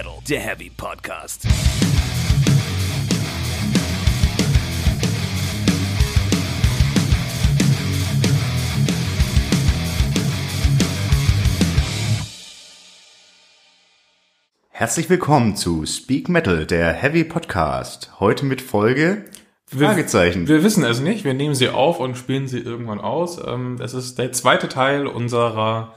[0.00, 1.46] Metal, der Heavy Podcast.
[14.70, 18.18] Herzlich willkommen zu Speak Metal, der Heavy Podcast.
[18.20, 19.26] Heute mit Folge
[19.66, 20.48] Fragezeichen.
[20.48, 21.24] Wir wissen es nicht.
[21.26, 23.38] Wir nehmen sie auf und spielen sie irgendwann aus.
[23.46, 25.94] Ähm, Es ist der zweite Teil unserer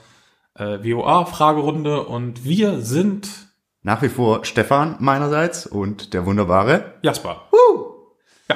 [0.56, 3.53] äh, VOA-Fragerunde und wir sind
[3.84, 6.94] Nach wie vor Stefan meinerseits und der wunderbare.
[7.02, 7.50] Jasper.
[8.50, 8.56] Ja.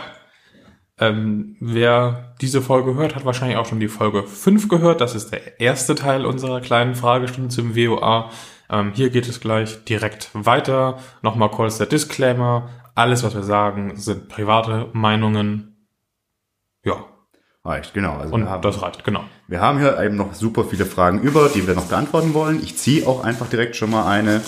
[0.98, 5.02] Ähm, wer diese Folge hört, hat wahrscheinlich auch schon die Folge 5 gehört.
[5.02, 8.32] Das ist der erste Teil unserer kleinen Fragestunde zum VOA.
[8.70, 10.98] Ähm, hier geht es gleich direkt weiter.
[11.22, 12.70] Nochmal kurz der Disclaimer.
[12.96, 15.88] Alles, was wir sagen, sind private Meinungen.
[16.84, 17.06] Ja,
[17.68, 18.16] Reicht, genau.
[18.16, 19.26] Also und haben, das reicht, genau.
[19.50, 22.64] wir haben hier eben noch super viele Fragen über, die wir noch beantworten wollen.
[22.64, 24.42] Ich ziehe auch einfach direkt schon mal eine.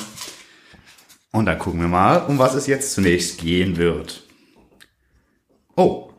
[1.31, 4.23] Und dann gucken wir mal, um was es jetzt zunächst gehen wird.
[5.75, 6.11] Oh.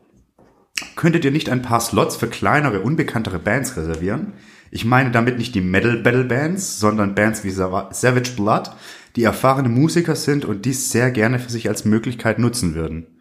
[0.95, 4.33] Könntet ihr nicht ein paar Slots für kleinere, unbekanntere Bands reservieren?
[4.71, 8.71] Ich meine damit nicht die Metal Battle Bands, sondern Bands wie Sava- Savage Blood,
[9.17, 13.19] die erfahrene Musiker sind und dies sehr gerne für sich als Möglichkeit nutzen würden.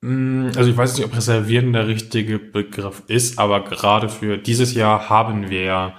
[0.00, 4.74] Mm, Also ich weiß nicht, ob reservieren der richtige Begriff ist, aber gerade für dieses
[4.74, 5.94] Jahr haben wir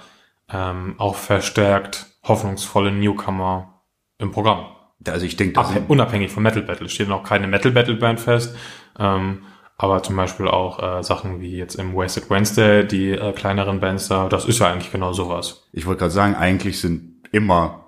[0.50, 3.75] ähm, auch verstärkt hoffnungsvolle Newcomer
[4.18, 4.66] im Programm.
[5.08, 6.90] Also ich denke, unabhängig von Metal Battle.
[6.90, 8.56] Steht noch keine Metal Battle Band fest,
[8.98, 9.44] ähm,
[9.78, 14.08] aber zum Beispiel auch äh, Sachen wie jetzt im Wasted Wednesday, die äh, kleineren Bands
[14.08, 15.68] da, das ist ja eigentlich genau sowas.
[15.74, 17.86] Ich wollte gerade sagen, eigentlich sind immer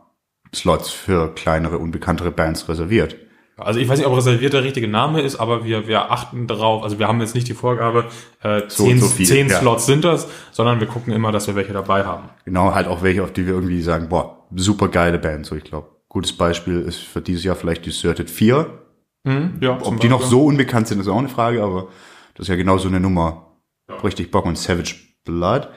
[0.53, 3.15] Slots für kleinere, unbekanntere Bands reserviert.
[3.57, 6.83] Also ich weiß nicht, ob reserviert der richtige Name ist, aber wir, wir achten darauf,
[6.83, 8.05] also wir haben jetzt nicht die Vorgabe,
[8.43, 9.57] äh, So zehn, so viel, zehn ja.
[9.57, 12.29] Slots sind das, sondern wir gucken immer, dass wir welche dabei haben.
[12.45, 15.47] Genau, halt auch welche, auf die wir irgendwie sagen, boah, super geile Band.
[15.47, 18.83] So, ich glaube, gutes Beispiel ist für dieses Jahr vielleicht Deserted 4.
[19.23, 21.89] Mhm, ja, Ob die noch so unbekannt sind, ist auch eine Frage, aber
[22.33, 23.57] das ist ja genau so eine Nummer.
[24.03, 25.69] Richtig Bock und Savage Blood.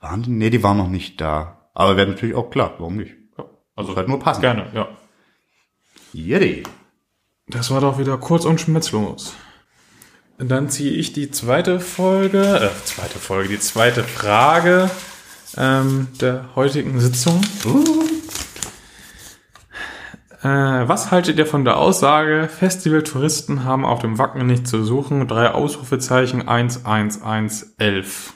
[0.00, 0.30] Waren die?
[0.30, 1.70] Nee, die waren noch nicht da.
[1.74, 3.14] Aber wäre natürlich auch klar, warum nicht?
[3.38, 4.40] Ja, also halt nur passen.
[4.40, 4.88] Gerne, ja.
[6.12, 6.62] Yeti.
[7.48, 9.34] Das war doch wieder kurz und schmerzlos.
[10.38, 14.90] Dann ziehe ich die zweite Folge, äh, zweite Folge, die zweite Frage
[15.56, 17.40] ähm, der heutigen Sitzung.
[20.46, 25.26] Äh, was haltet ihr von der Aussage, Festivaltouristen haben auf dem Wacken nichts zu suchen?
[25.26, 28.32] Drei Ausrufezeichen 11111.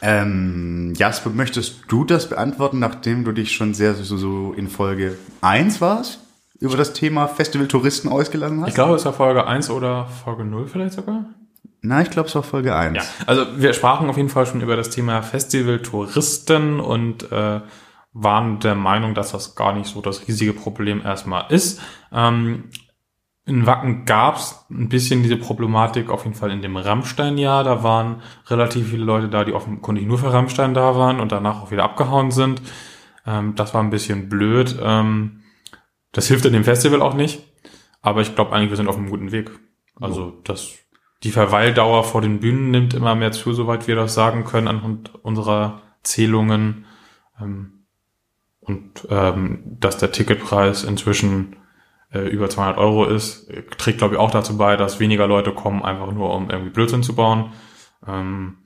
[0.00, 5.18] Ähm, Jasper, möchtest du das beantworten, nachdem du dich schon sehr so, so in Folge
[5.42, 6.20] 1 warst?
[6.60, 8.68] Über das Thema Festivaltouristen ausgelassen hast?
[8.68, 11.26] Ich glaube, es war Folge 1 oder Folge 0 vielleicht sogar.
[11.82, 12.96] Nein, ich glaube, es war Folge 1.
[12.96, 17.60] Ja, also wir sprachen auf jeden Fall schon über das Thema Festivaltouristen und äh,
[18.12, 21.80] waren der Meinung, dass das gar nicht so das riesige Problem erstmal ist.
[22.12, 22.70] Ähm,
[23.46, 27.64] in Wacken gab's ein bisschen diese Problematik, auf jeden Fall in dem Rammstein-Jahr.
[27.64, 31.62] Da waren relativ viele Leute da, die offenkundig nur für Rammstein da waren und danach
[31.62, 32.62] auch wieder abgehauen sind.
[33.26, 34.78] Ähm, das war ein bisschen blöd.
[34.80, 35.42] Ähm,
[36.12, 37.42] das hilft in dem Festival auch nicht.
[38.02, 39.50] Aber ich glaube eigentlich, wir sind auf einem guten Weg.
[40.00, 40.70] Also das,
[41.22, 45.14] die Verweildauer vor den Bühnen nimmt immer mehr zu, soweit wir das sagen können, anhand
[45.24, 46.86] unserer Zählungen.
[47.40, 47.79] Ähm,
[48.70, 51.56] und ähm, dass der Ticketpreis inzwischen
[52.12, 53.48] äh, über 200 Euro ist,
[53.78, 57.02] trägt, glaube ich, auch dazu bei, dass weniger Leute kommen, einfach nur um irgendwie Blödsinn
[57.02, 57.52] zu bauen.
[58.06, 58.58] Ähm,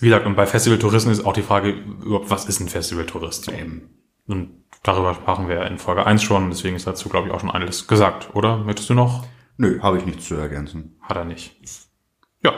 [0.00, 3.50] wie gesagt, und bei Festivaltouristen ist auch die Frage, überhaupt, was ist ein Festivaltourist?
[3.52, 3.90] Ähm,
[4.26, 7.50] Und darüber sprachen wir in Folge 1 schon, deswegen ist dazu, glaube ich, auch schon
[7.50, 8.56] alles gesagt, oder?
[8.58, 9.26] Möchtest du noch?
[9.58, 10.96] nö, habe ich nichts zu ergänzen.
[11.02, 11.54] Hat er nicht.
[12.42, 12.54] Ja.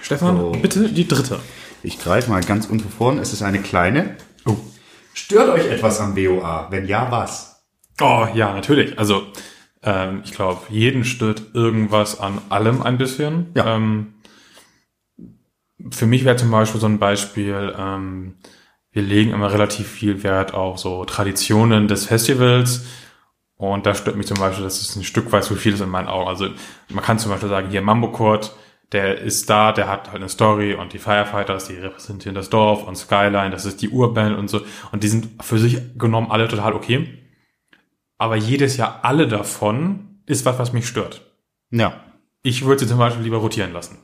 [0.00, 0.52] Stefan, So.
[0.52, 1.40] bitte die dritte.
[1.82, 3.18] Ich greife mal ganz unverfroren.
[3.18, 4.16] Es ist eine kleine.
[5.16, 6.66] Stört euch etwas am BOA?
[6.70, 7.64] Wenn ja, was?
[8.00, 8.98] Oh, ja, natürlich.
[8.98, 9.26] Also,
[9.82, 13.50] ähm, ich glaube, jeden stört irgendwas an allem ein bisschen.
[13.54, 13.76] Ja.
[13.76, 14.14] Ähm,
[15.90, 18.34] für mich wäre zum Beispiel so ein Beispiel, ähm,
[18.92, 22.84] wir legen immer relativ viel Wert auf so Traditionen des Festivals.
[23.56, 25.88] Und da stört mich zum Beispiel, dass es ein Stück weit zu viel ist in
[25.88, 26.28] meinen Augen.
[26.28, 26.48] Also
[26.90, 28.54] man kann zum Beispiel sagen, hier Mambo Court,
[28.92, 32.86] der ist da, der hat halt eine Story und die Firefighters, die repräsentieren das Dorf
[32.86, 34.60] und Skyline, das ist die Urband und so.
[34.92, 37.08] Und die sind für sich genommen alle total okay.
[38.18, 41.22] Aber jedes Jahr alle davon ist was, was mich stört.
[41.70, 42.00] Ja.
[42.42, 43.98] Ich würde sie zum Beispiel lieber rotieren lassen.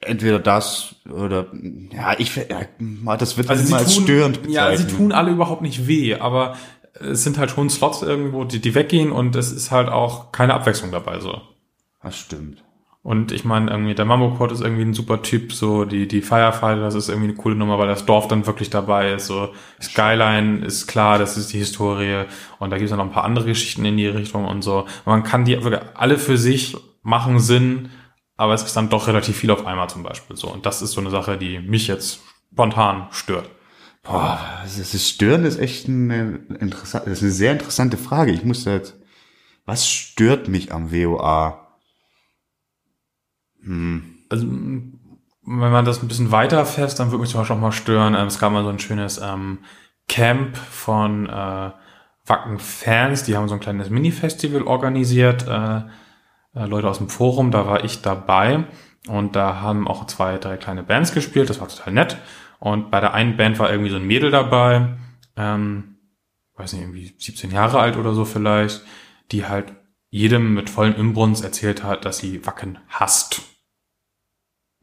[0.00, 1.46] Entweder das oder
[1.90, 4.96] ja, ich ja, das wird Also immer sie als störend ja, sie bezeichnen.
[4.96, 6.56] tun alle überhaupt nicht weh, aber
[6.94, 10.54] es sind halt schon Slots irgendwo, die, die weggehen und es ist halt auch keine
[10.54, 11.42] Abwechslung dabei so.
[12.02, 12.63] Das stimmt.
[13.04, 16.80] Und ich meine, irgendwie der Mambo ist irgendwie ein super Typ, so die, die Firefighter,
[16.80, 19.26] das ist irgendwie eine coole Nummer, weil das Dorf dann wirklich dabei ist.
[19.26, 22.24] So Skyline ist klar, das ist die Historie
[22.58, 24.86] und da gibt es dann noch ein paar andere Geschichten in die Richtung und so.
[25.04, 27.90] man kann die wirklich alle für sich machen Sinn,
[28.38, 30.48] aber es ist dann doch relativ viel auf einmal zum Beispiel so.
[30.48, 32.20] Und das ist so eine Sache, die mich jetzt
[32.52, 33.50] spontan stört.
[34.02, 38.32] Boah, das ist Stören ist echt eine interessante, das ist eine sehr interessante Frage.
[38.32, 38.96] Ich muss jetzt,
[39.66, 41.63] was stört mich am WOA?
[43.64, 44.18] Hm.
[44.28, 44.88] Also, wenn
[45.42, 48.14] man das ein bisschen weiter fest, dann würde mich zum Beispiel auch mal stören.
[48.14, 49.58] Ähm, es gab mal so ein schönes ähm,
[50.08, 51.70] Camp von äh,
[52.26, 55.46] Wacken-Fans, die haben so ein kleines Mini-Festival organisiert.
[55.46, 55.82] Äh,
[56.54, 58.64] äh, Leute aus dem Forum, da war ich dabei.
[59.08, 62.16] Und da haben auch zwei, drei kleine Bands gespielt, das war total nett.
[62.58, 64.96] Und bei der einen Band war irgendwie so ein Mädel dabei,
[65.36, 65.96] ähm,
[66.56, 68.82] weiß nicht, irgendwie 17 Jahre alt oder so vielleicht,
[69.30, 69.74] die halt
[70.08, 73.42] jedem mit vollen Imbrunst erzählt hat, dass sie Wacken hasst.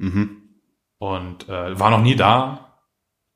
[0.01, 0.41] Mhm.
[0.97, 2.77] Und äh, war noch nie da,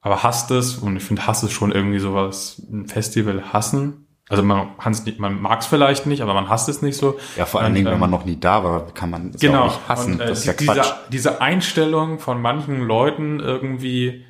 [0.01, 0.77] aber hasst es.
[0.77, 4.07] Und ich finde, Hass ist schon irgendwie sowas, ein Festival hassen.
[4.27, 4.71] Also man,
[5.05, 7.19] nicht, man mag es vielleicht nicht, aber man hasst es nicht so.
[7.37, 9.41] Ja, vor allen und, Dingen, wenn man ähm, noch nie da war, kann man es
[9.41, 10.13] genau, auch nicht hassen.
[10.13, 10.77] Und, äh, das ist ja Quatsch.
[10.77, 14.25] Diese, diese Einstellung von manchen Leuten irgendwie,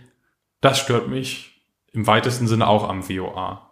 [0.59, 1.61] das stört mich
[1.93, 3.71] im weitesten Sinne auch am VOA.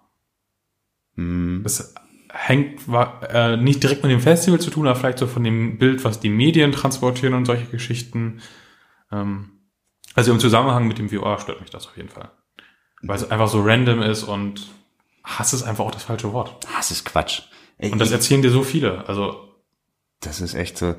[1.15, 1.61] Mhm.
[1.63, 1.93] Das
[2.35, 2.81] hängt
[3.29, 6.19] äh, nicht direkt mit dem Festival zu tun, aber vielleicht so von dem Bild, was
[6.19, 8.41] die Medien transportieren und solche Geschichten.
[9.11, 9.51] Ähm,
[10.15, 12.31] also im Zusammenhang mit dem VOA stört mich das auf jeden Fall.
[13.03, 14.67] Weil es einfach so random ist und
[15.23, 16.65] Hass ist einfach auch das falsche Wort.
[16.73, 17.43] Hass ist Quatsch.
[17.77, 19.07] Ey, und das erzählen dir so viele.
[19.07, 19.53] Also
[20.19, 20.95] das ist echt so.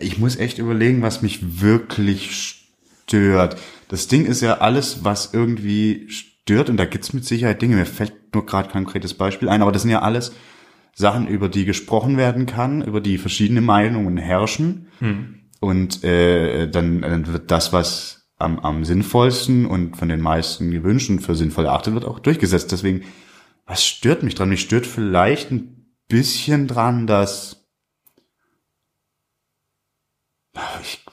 [0.00, 2.70] Ich muss echt überlegen, was mich wirklich
[3.06, 3.56] stört.
[3.88, 6.08] Das Ding ist ja alles, was irgendwie
[6.42, 7.76] stört, und da gibt's mit Sicherheit Dinge.
[7.76, 10.32] Mir fällt nur gerade kein konkretes Beispiel ein, aber das sind ja alles
[10.94, 14.88] Sachen, über die gesprochen werden kann, über die verschiedene Meinungen herrschen.
[14.98, 15.50] Hm.
[15.60, 21.08] Und äh, dann, dann wird das, was am, am sinnvollsten und von den meisten gewünscht
[21.08, 22.72] und für sinnvoll erachtet wird, auch durchgesetzt.
[22.72, 23.04] Deswegen,
[23.64, 24.48] was stört mich dran?
[24.48, 27.64] Mich stört vielleicht ein bisschen dran, dass
[30.82, 31.04] ich,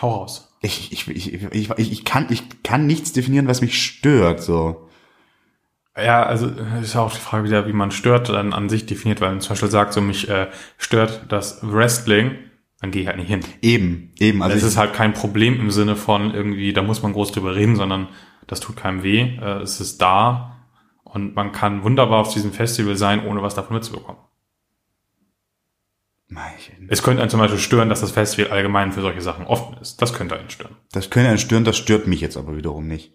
[0.00, 0.56] Hau raus.
[0.62, 4.88] Ich, ich, ich, ich, ich, kann, ich kann nichts definieren, was mich stört, so.
[5.96, 6.50] Ja, also
[6.80, 9.50] ist auch die Frage wieder, wie man stört dann an sich definiert, weil man zum
[9.50, 10.48] Beispiel sagt, so mich äh,
[10.78, 12.36] stört das Wrestling,
[12.80, 13.40] dann gehe ich halt nicht hin.
[13.60, 14.42] Eben, eben.
[14.42, 17.54] Also es ist halt kein Problem im Sinne von irgendwie, da muss man groß drüber
[17.54, 18.08] reden, sondern
[18.46, 19.36] das tut keinem weh.
[19.40, 20.56] Äh, es ist da
[21.04, 24.20] und man kann wunderbar auf diesem Festival sein, ohne was davon mitzubekommen.
[26.88, 30.00] Es könnte einen zum Beispiel stören, dass das Festival allgemein für solche Sachen offen ist.
[30.00, 30.76] Das könnte einen stören.
[30.92, 33.12] Das könnte einen stören, das stört mich jetzt aber wiederum nicht.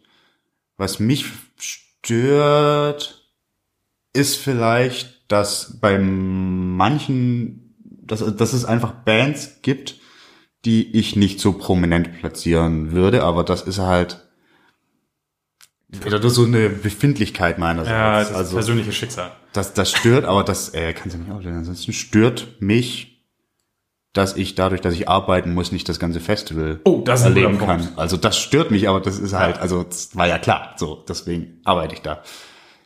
[0.77, 1.25] Was mich
[1.57, 3.31] stört,
[4.13, 9.95] ist vielleicht, dass bei manchen, dass, dass es einfach Bands gibt,
[10.65, 14.24] die ich nicht so prominent platzieren würde, aber das ist halt
[16.05, 17.91] oder so eine Befindlichkeit meinerseits.
[17.91, 19.31] Ja, das also, persönliches Schicksal.
[19.53, 21.57] Das, das stört, aber das äh, kannst du nicht aufstellen.
[21.57, 23.23] Ansonsten stört mich,
[24.13, 27.81] dass ich dadurch, dass ich arbeiten muss, nicht das ganze Festival oh, das erleben kann.
[27.81, 27.99] Punkt.
[27.99, 30.73] Also das stört mich, aber das ist halt, also das war ja klar.
[30.77, 32.23] So, deswegen arbeite ich da.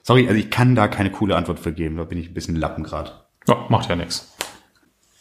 [0.02, 1.98] Sorry, also ich kann da keine coole Antwort für geben.
[1.98, 3.12] Da bin ich ein bisschen Lappen gerade.
[3.48, 4.34] Ja, macht ja nichts.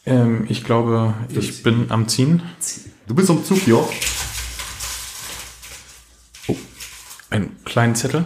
[0.05, 2.41] Ähm, ich glaube, ich bin am Ziehen.
[3.07, 3.77] Du bist am Zug, ja.
[6.47, 6.55] Oh,
[7.29, 8.25] einen kleinen Zettel.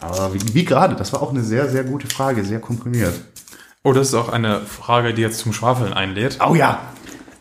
[0.00, 3.14] Aber wie, wie gerade, das war auch eine sehr, sehr gute Frage, sehr komprimiert.
[3.82, 6.38] Oh, das ist auch eine Frage, die jetzt zum Schwafeln einlädt.
[6.46, 6.80] Oh ja,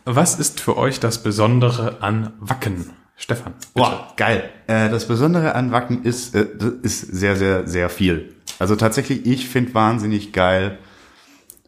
[0.06, 2.92] was ist für euch das Besondere an Wacken?
[3.16, 3.54] Stefan.
[3.74, 4.50] Boah, geil.
[4.68, 6.48] Äh, das Besondere an Wacken ist, äh,
[6.82, 8.34] ist sehr, sehr, sehr viel.
[8.60, 10.80] Also tatsächlich, ich finde wahnsinnig geil,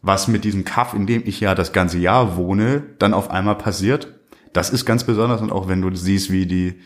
[0.02, 3.56] was mit diesem Kaff, in dem ich ja das ganze Jahr wohne, dann auf einmal
[3.56, 4.08] passiert.
[4.52, 6.80] Das ist ganz besonders und auch wenn du siehst, wie die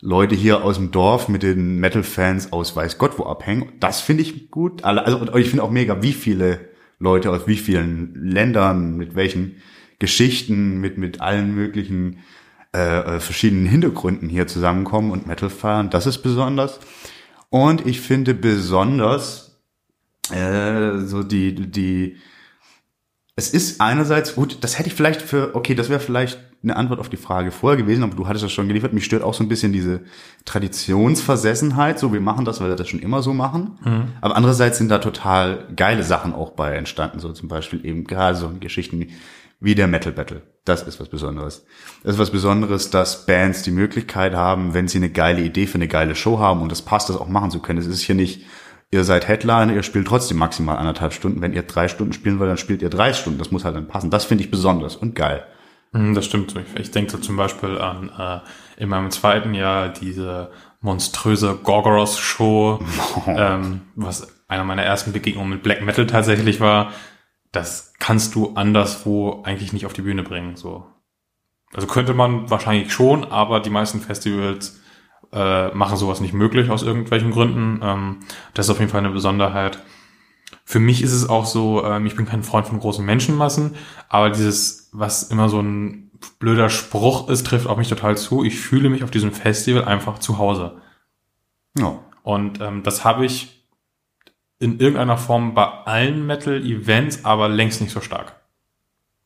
[0.00, 4.22] Leute hier aus dem Dorf mit den Metal-Fans aus weiß Gott wo abhängen, das finde
[4.22, 4.84] ich gut.
[4.84, 9.56] Also ich finde auch mega, wie viele Leute aus wie vielen Ländern, mit welchen
[9.98, 12.18] Geschichten mit, mit allen möglichen
[12.74, 15.90] äh, äh, verschiedenen Hintergründen hier zusammenkommen und Metal feiern.
[15.90, 16.80] Das ist besonders.
[17.50, 19.60] Und ich finde besonders
[20.30, 22.16] äh, so die, die,
[23.36, 27.00] es ist einerseits, gut, das hätte ich vielleicht für, okay, das wäre vielleicht eine Antwort
[27.00, 28.92] auf die Frage vorher gewesen, aber du hattest das schon geliefert.
[28.92, 30.00] Mich stört auch so ein bisschen diese
[30.44, 31.98] Traditionsversessenheit.
[31.98, 33.78] So, wir machen das, weil wir das schon immer so machen.
[33.84, 34.02] Mhm.
[34.20, 37.18] Aber andererseits sind da total geile Sachen auch bei entstanden.
[37.18, 39.06] So zum Beispiel eben gerade so Geschichten
[39.58, 40.42] wie der Metal Battle.
[40.64, 41.64] Das ist was Besonderes.
[42.02, 45.76] Das ist was Besonderes, dass Bands die Möglichkeit haben, wenn sie eine geile Idee für
[45.76, 47.78] eine geile Show haben und das passt, das auch machen zu können.
[47.78, 48.44] Es ist hier nicht
[48.90, 51.40] ihr seid Headliner, ihr spielt trotzdem maximal anderthalb Stunden.
[51.40, 53.38] Wenn ihr drei Stunden spielen wollt, dann spielt ihr drei Stunden.
[53.38, 54.10] Das muss halt dann passen.
[54.10, 55.44] Das finde ich besonders und geil.
[55.92, 56.54] Hm, Das stimmt.
[56.76, 62.80] Ich, denke zum Beispiel an äh, in meinem zweiten Jahr diese monströse Gorgoros-Show,
[63.26, 66.92] ähm, was einer meiner ersten Begegnungen mit Black Metal tatsächlich war.
[67.52, 70.56] Das kannst du anderswo eigentlich nicht auf die Bühne bringen.
[70.56, 70.86] So,
[71.74, 74.80] also könnte man wahrscheinlich schon, aber die meisten Festivals
[75.32, 77.80] äh, machen sowas nicht möglich aus irgendwelchen Gründen.
[77.82, 78.20] Ähm,
[78.54, 79.82] das ist auf jeden Fall eine Besonderheit.
[80.70, 83.74] Für mich ist es auch so, ähm, ich bin kein Freund von großen Menschenmassen,
[84.08, 88.44] aber dieses, was immer so ein blöder Spruch ist, trifft auf mich total zu.
[88.44, 90.80] Ich fühle mich auf diesem Festival einfach zu Hause.
[91.76, 91.98] Ja.
[92.22, 93.66] Und ähm, das habe ich
[94.60, 98.36] in irgendeiner Form bei allen Metal-Events, aber längst nicht so stark.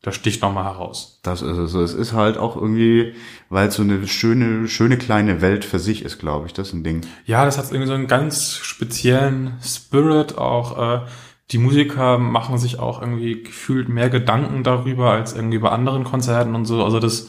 [0.00, 1.20] Das sticht nochmal heraus.
[1.24, 1.74] Das ist es.
[1.74, 3.12] Es ist halt auch irgendwie,
[3.50, 6.54] weil es so eine schöne, schöne kleine Welt für sich ist, glaube ich.
[6.54, 7.02] Das ist ein Ding.
[7.26, 11.02] Ja, das hat irgendwie so einen ganz speziellen Spirit auch.
[11.02, 11.06] Äh,
[11.50, 16.54] die Musiker machen sich auch irgendwie gefühlt mehr Gedanken darüber als irgendwie bei anderen Konzerten
[16.54, 16.82] und so.
[16.84, 17.28] Also das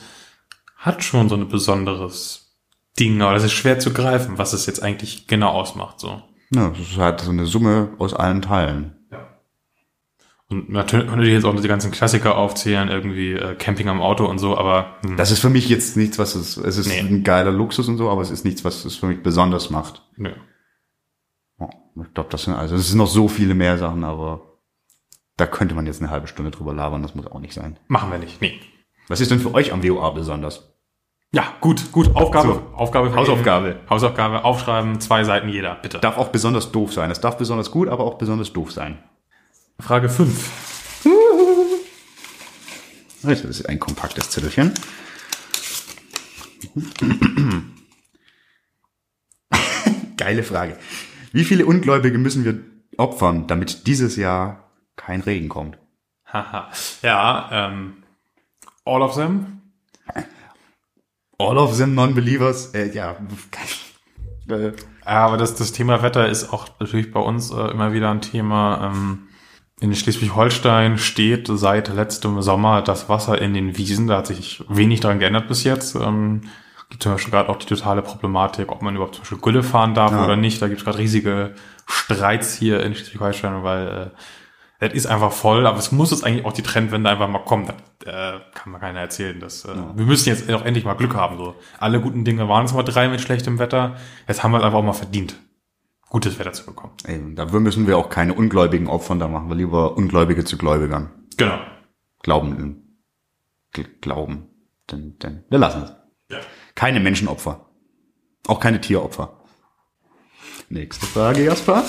[0.78, 2.56] hat schon so ein besonderes
[3.00, 6.00] Ding, aber das ist schwer zu greifen, was es jetzt eigentlich genau ausmacht.
[6.00, 6.22] So.
[6.54, 8.92] Ja, es ist halt so eine Summe aus allen Teilen.
[10.48, 14.26] Und natürlich könnte ich jetzt auch die ganzen Klassiker aufzählen, irgendwie äh, Camping am Auto
[14.28, 17.00] und so, aber hm, Das ist für mich jetzt nichts, was es, es ist Nee.
[17.00, 20.04] ein geiler Luxus und so, aber es ist nichts, was es für mich besonders macht.
[20.18, 20.30] Ja,
[21.96, 24.42] ich glaube, das sind also, es sind noch so viele mehr Sachen, aber
[25.38, 27.78] da könnte man jetzt eine halbe Stunde drüber labern, das muss auch nicht sein.
[27.88, 28.42] machen wir nicht.
[28.42, 28.60] Nee.
[29.08, 30.72] Was ist denn für euch am WOA besonders?
[31.32, 32.16] Ja, gut, gut.
[32.16, 32.62] Aufgabe, So.
[32.76, 33.14] Aufgabe.
[33.14, 33.82] Hausaufgabe.
[33.90, 34.44] Hausaufgabe.
[34.46, 36.00] Aufschreiben, zwei Seiten jeder, bitte.
[36.00, 37.12] Darf auch besonders doof sein.
[37.12, 39.04] Es darf besonders gut, aber auch besonders doof sein.
[39.80, 40.52] Frage 5.
[43.24, 44.72] Das ist ein kompaktes Zettelchen.
[50.18, 50.78] Geile Frage.
[51.36, 52.58] Wie viele Ungläubige müssen wir
[52.96, 55.78] opfern, damit dieses Jahr kein Regen kommt?
[56.26, 56.72] Haha.
[57.02, 57.98] ja, ähm,
[58.86, 59.60] all of them.
[61.38, 62.74] All of them non-believers?
[62.74, 63.18] Äh, ja.
[64.48, 64.72] Äh,
[65.06, 68.22] Ja, aber das, das Thema Wetter ist auch natürlich bei uns äh, immer wieder ein
[68.22, 68.94] Thema.
[68.94, 69.28] Ähm,
[69.82, 74.08] in Schleswig-Holstein steht seit letztem Sommer das Wasser in den Wiesen.
[74.08, 75.96] Da hat sich wenig daran geändert bis jetzt.
[75.96, 76.44] Ähm,
[77.00, 80.12] zum Beispiel gerade auch die totale Problematik, ob man überhaupt zum Beispiel Gülle fahren darf
[80.12, 80.24] Ja.
[80.26, 80.62] oder nicht.
[80.62, 81.56] Da gibt es gerade riesige
[81.88, 84.12] Streits hier in Schleswig-Holstein, weil
[84.80, 87.44] äh, es ist einfach voll, aber es muss jetzt eigentlich auch die Trendwende einfach mal
[87.46, 87.66] kommen.
[88.00, 89.40] Das äh, kann man keiner erzählen.
[89.40, 91.38] Dass, äh, Wir müssen jetzt auch endlich mal Glück haben.
[91.38, 91.56] So.
[91.80, 93.96] Alle guten Dinge waren es mal drei mit schlechtem Wetter.
[94.28, 95.36] Jetzt haben wir es einfach auch mal verdient,
[96.10, 96.94] gutes Wetter zu bekommen.
[97.06, 101.10] ey, dafür müssen wir auch keine Ungläubigen opfern, da machen wir lieber Ungläubige zu Gläubigern.
[101.38, 101.58] Genau.
[102.22, 103.00] Glauben.
[103.74, 104.48] Gl- Glauben.
[104.92, 105.96] Denn, denn, wir lassen es.
[106.32, 106.38] Ja.
[106.76, 107.66] Keine Menschenopfer.
[108.48, 109.42] Auch keine Tieropfer.
[110.70, 111.84] Nächste Frage, Jasper.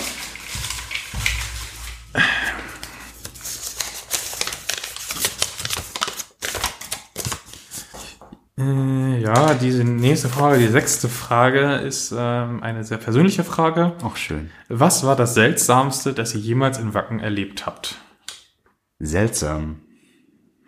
[8.59, 13.93] Äh, ja, diese nächste Frage, die sechste Frage, ist ähm, eine sehr persönliche Frage.
[14.03, 14.51] Auch schön.
[14.69, 17.97] Was war das Seltsamste, das ihr jemals in Wacken erlebt habt?
[18.99, 19.83] Seltsam.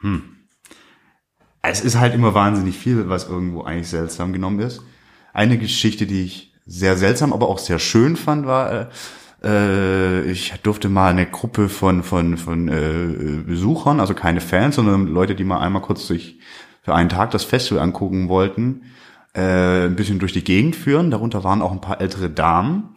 [0.01, 0.38] Hm.
[1.62, 4.83] Es ist halt immer wahnsinnig viel, was irgendwo eigentlich seltsam genommen ist.
[5.33, 8.87] Eine Geschichte, die ich sehr seltsam, aber auch sehr schön fand, war, äh,
[9.43, 15.07] äh, ich durfte mal eine Gruppe von von von äh, Besuchern, also keine Fans, sondern
[15.07, 16.41] Leute, die mal einmal kurz sich
[16.83, 18.83] für einen Tag das Festival angucken wollten,
[19.35, 21.11] äh, ein bisschen durch die Gegend führen.
[21.11, 22.95] Darunter waren auch ein paar ältere Damen.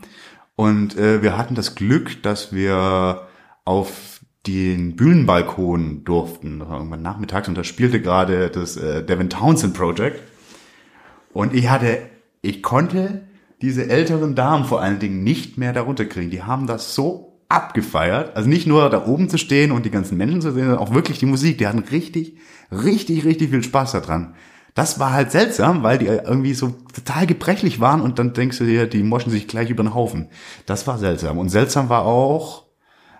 [0.55, 3.27] Und äh, wir hatten das Glück, dass wir
[3.65, 4.10] auf
[4.47, 6.61] den Bühnenbalkon durften.
[6.61, 10.21] Irgendwann nachmittags und da spielte gerade das äh, Devin Townsend Project.
[11.33, 11.99] Und ich hatte,
[12.41, 13.21] ich konnte
[13.61, 16.31] diese älteren Damen vor allen Dingen nicht mehr darunter kriegen.
[16.31, 18.35] Die haben das so abgefeiert.
[18.35, 20.93] Also nicht nur da oben zu stehen und die ganzen Menschen zu sehen, sondern auch
[20.93, 21.57] wirklich die Musik.
[21.57, 22.37] Die hatten richtig,
[22.71, 24.33] richtig, richtig viel Spaß daran.
[24.73, 28.63] Das war halt seltsam, weil die irgendwie so total gebrechlich waren und dann denkst du
[28.63, 30.29] dir, die moschen sich gleich über den Haufen.
[30.65, 31.37] Das war seltsam.
[31.37, 32.70] Und seltsam war auch,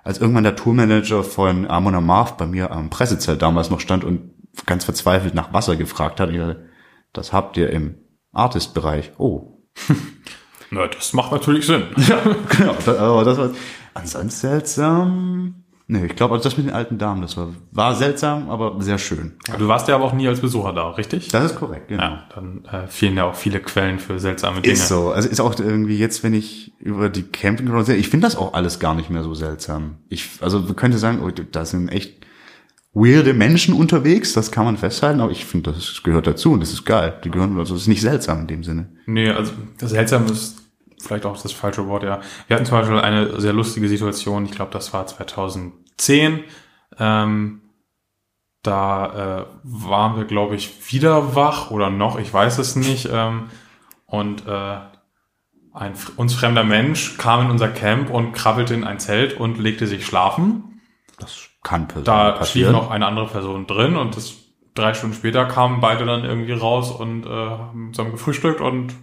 [0.03, 4.31] als irgendwann der Tourmanager von Amon Amarth bei mir am Pressezelt damals noch stand und
[4.65, 6.29] ganz verzweifelt nach Wasser gefragt hat.
[6.29, 6.65] Ich dachte,
[7.13, 7.96] das habt ihr im
[8.31, 9.12] Artist-Bereich.
[9.17, 9.60] Oh.
[10.72, 11.84] Na, das macht natürlich Sinn.
[12.08, 12.74] Ja, genau.
[12.74, 13.51] Das, aber das war
[13.93, 15.60] ansonsten seltsam.
[15.91, 18.98] Nee, ich glaube, also das mit den alten Damen, das war, war seltsam, aber sehr
[18.98, 19.33] schön.
[19.60, 21.27] Du warst ja aber auch nie als Besucher da, richtig?
[21.27, 22.03] Das ist korrekt, genau.
[22.03, 24.71] Ja, dann äh, fehlen ja auch viele Quellen für seltsame Dinge.
[24.71, 25.12] Ist so.
[25.12, 28.53] Also ist auch irgendwie jetzt, wenn ich über die Campinggrounds sehe, ich finde das auch
[28.53, 29.98] alles gar nicht mehr so seltsam.
[30.07, 32.25] Ich, also man könnte sagen, oh, da sind echt
[32.93, 36.71] weirde Menschen unterwegs, das kann man festhalten, aber ich finde, das gehört dazu und das
[36.71, 37.19] ist geil.
[37.25, 38.88] Die gehören, also das ist nicht seltsam in dem Sinne.
[39.07, 40.62] Nee, also das Seltsame ist
[41.01, 42.21] vielleicht auch das falsche Wort, ja.
[42.48, 45.05] Wir hatten zum Beispiel eine sehr lustige Situation, ich glaube, das war
[46.01, 46.43] 2010.
[47.00, 47.62] Ähm,
[48.63, 53.10] da äh, waren wir, glaube ich, wieder wach oder noch, ich weiß es nicht.
[53.12, 53.50] Ähm,
[54.05, 54.77] und äh,
[55.74, 59.88] ein uns fremder Mensch kam in unser Camp und krabbelte in ein Zelt und legte
[59.88, 60.81] sich schlafen.
[61.17, 64.36] Das kann Da schlief noch eine andere Person drin und das
[64.74, 68.93] drei Stunden später kamen beide dann irgendwie raus und äh, haben zusammen gefrühstückt und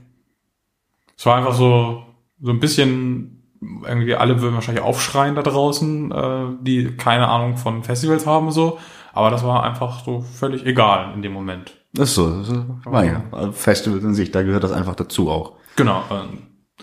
[1.17, 2.05] es war einfach so
[2.40, 7.82] so ein bisschen irgendwie alle würden wahrscheinlich aufschreien da draußen, äh, die keine Ahnung von
[7.82, 8.78] Festivals haben so,
[9.12, 11.74] aber das war einfach so völlig egal in dem Moment.
[11.92, 13.22] Das ist so, das ist, war ja.
[13.52, 15.54] Festivals in sich, da gehört das einfach dazu auch.
[15.76, 16.02] Genau.
[16.10, 16.82] Äh,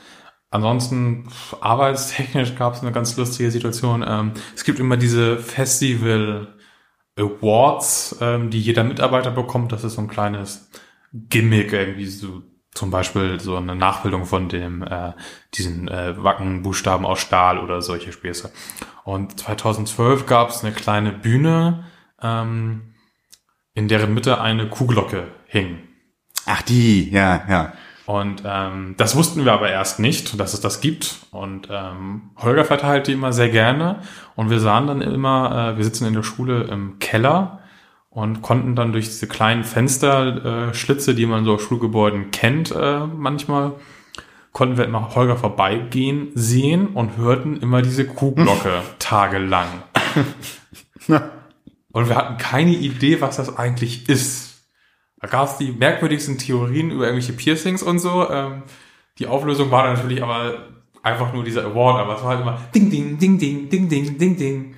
[0.50, 1.28] ansonsten
[1.62, 4.04] arbeitstechnisch gab es eine ganz lustige Situation.
[4.08, 6.48] Ähm, es gibt immer diese Festival
[7.18, 9.72] Awards, ähm, die jeder Mitarbeiter bekommt.
[9.72, 10.70] Das ist so ein kleines
[11.14, 12.42] Gimmick irgendwie so
[12.76, 15.14] zum Beispiel so eine Nachbildung von dem äh,
[15.54, 18.52] diesen äh, Wackenbuchstaben aus Stahl oder solche Späße.
[19.04, 21.86] Und 2012 gab es eine kleine Bühne,
[22.22, 22.94] ähm,
[23.74, 25.80] in deren Mitte eine Kuhglocke hing.
[26.46, 27.74] Ach die, ja, ja.
[28.06, 31.26] Und ähm, das wussten wir aber erst nicht, dass es das gibt.
[31.32, 34.02] Und ähm, Holger verteilt die immer sehr gerne.
[34.36, 37.62] Und wir sahen dann immer, äh, wir sitzen in der Schule im Keller
[38.16, 43.06] und konnten dann durch diese kleinen Fensterschlitze, äh, die man so auf Schulgebäuden kennt, äh,
[43.06, 43.74] manchmal,
[44.54, 49.68] konnten wir immer Holger vorbeigehen, sehen und hörten immer diese Kuhglocke tagelang.
[51.92, 54.64] und wir hatten keine Idee, was das eigentlich ist.
[55.20, 58.30] Da gab es die merkwürdigsten Theorien über irgendwelche Piercings und so.
[58.30, 58.64] Ähm,
[59.20, 60.70] die Auflösung war dann natürlich aber
[61.04, 64.18] einfach nur dieser Award, aber es war halt immer Ding, Ding, Ding, Ding, Ding, Ding,
[64.18, 64.76] Ding, Ding.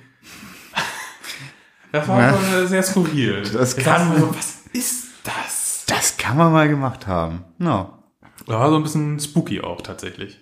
[1.92, 2.66] Das war ja.
[2.66, 3.42] sehr skurril.
[3.52, 5.84] Das kann so, was ist das?
[5.86, 7.44] Das kann man mal gemacht haben.
[7.58, 7.98] No.
[8.46, 10.38] Das war so ein bisschen spooky auch tatsächlich.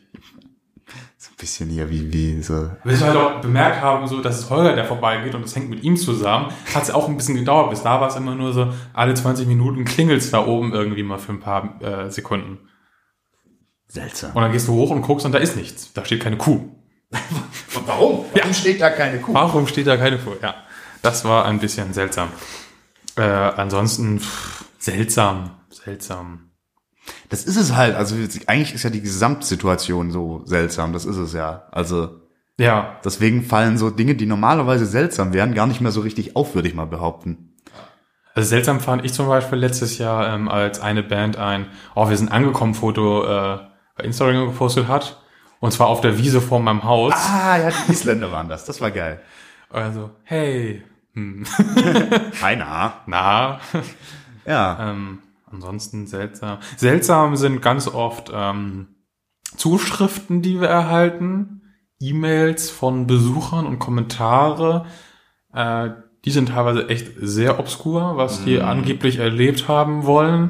[1.19, 2.71] So ein bisschen hier wie, wie so.
[2.85, 5.71] Bis wir halt auch bemerkt haben, so, dass es Holger, der vorbeigeht und das hängt
[5.71, 7.71] mit ihm zusammen, hat es auch ein bisschen gedauert.
[7.71, 11.19] Bis da war es immer nur so, alle 20 Minuten klingelt's da oben irgendwie mal
[11.19, 12.69] für ein paar äh, Sekunden.
[13.89, 14.33] Seltsam.
[14.35, 15.93] Und dann gehst du hoch und guckst und da ist nichts.
[15.93, 16.61] Da steht keine Kuh.
[17.87, 18.25] Warum?
[18.33, 18.53] Warum ja.
[18.53, 19.33] steht da keine Kuh?
[19.33, 20.33] Warum steht da keine Kuh?
[20.43, 20.55] Ja.
[21.03, 22.29] Das war ein bisschen seltsam.
[23.17, 26.51] Äh, ansonsten pff, seltsam, seltsam.
[27.29, 27.95] Das ist es halt.
[27.95, 30.93] Also eigentlich ist ja die Gesamtsituation so seltsam.
[30.93, 31.67] Das ist es ja.
[31.71, 32.21] Also
[32.59, 32.99] ja.
[33.05, 36.69] Deswegen fallen so Dinge, die normalerweise seltsam wären, gar nicht mehr so richtig auf, würde
[36.69, 37.55] ich mal behaupten.
[38.35, 42.17] Also seltsam fand ich zum Beispiel letztes Jahr, ähm, als eine Band ein, oh, wir
[42.17, 43.59] sind angekommen Foto äh,
[43.97, 45.23] bei Instagram gepostet hat.
[45.59, 47.15] Und zwar auf der Wiese vor meinem Haus.
[47.15, 48.67] Ah, ja, die Isländer waren das.
[48.67, 49.23] Das war geil.
[49.71, 50.83] Also, hey,
[51.15, 51.45] hm.
[52.43, 52.95] Hi, na.
[53.07, 53.61] Na.
[54.47, 54.91] Ja.
[54.91, 55.19] Ähm,
[55.51, 56.59] ansonsten seltsam.
[56.77, 58.89] Seltsam sind ganz oft ähm,
[59.57, 61.63] Zuschriften, die wir erhalten,
[62.01, 64.87] E-Mails von Besuchern und Kommentare.
[65.53, 65.91] Äh,
[66.25, 68.65] die sind teilweise echt sehr obskur, was die Mhm.
[68.65, 70.43] angeblich erlebt haben wollen.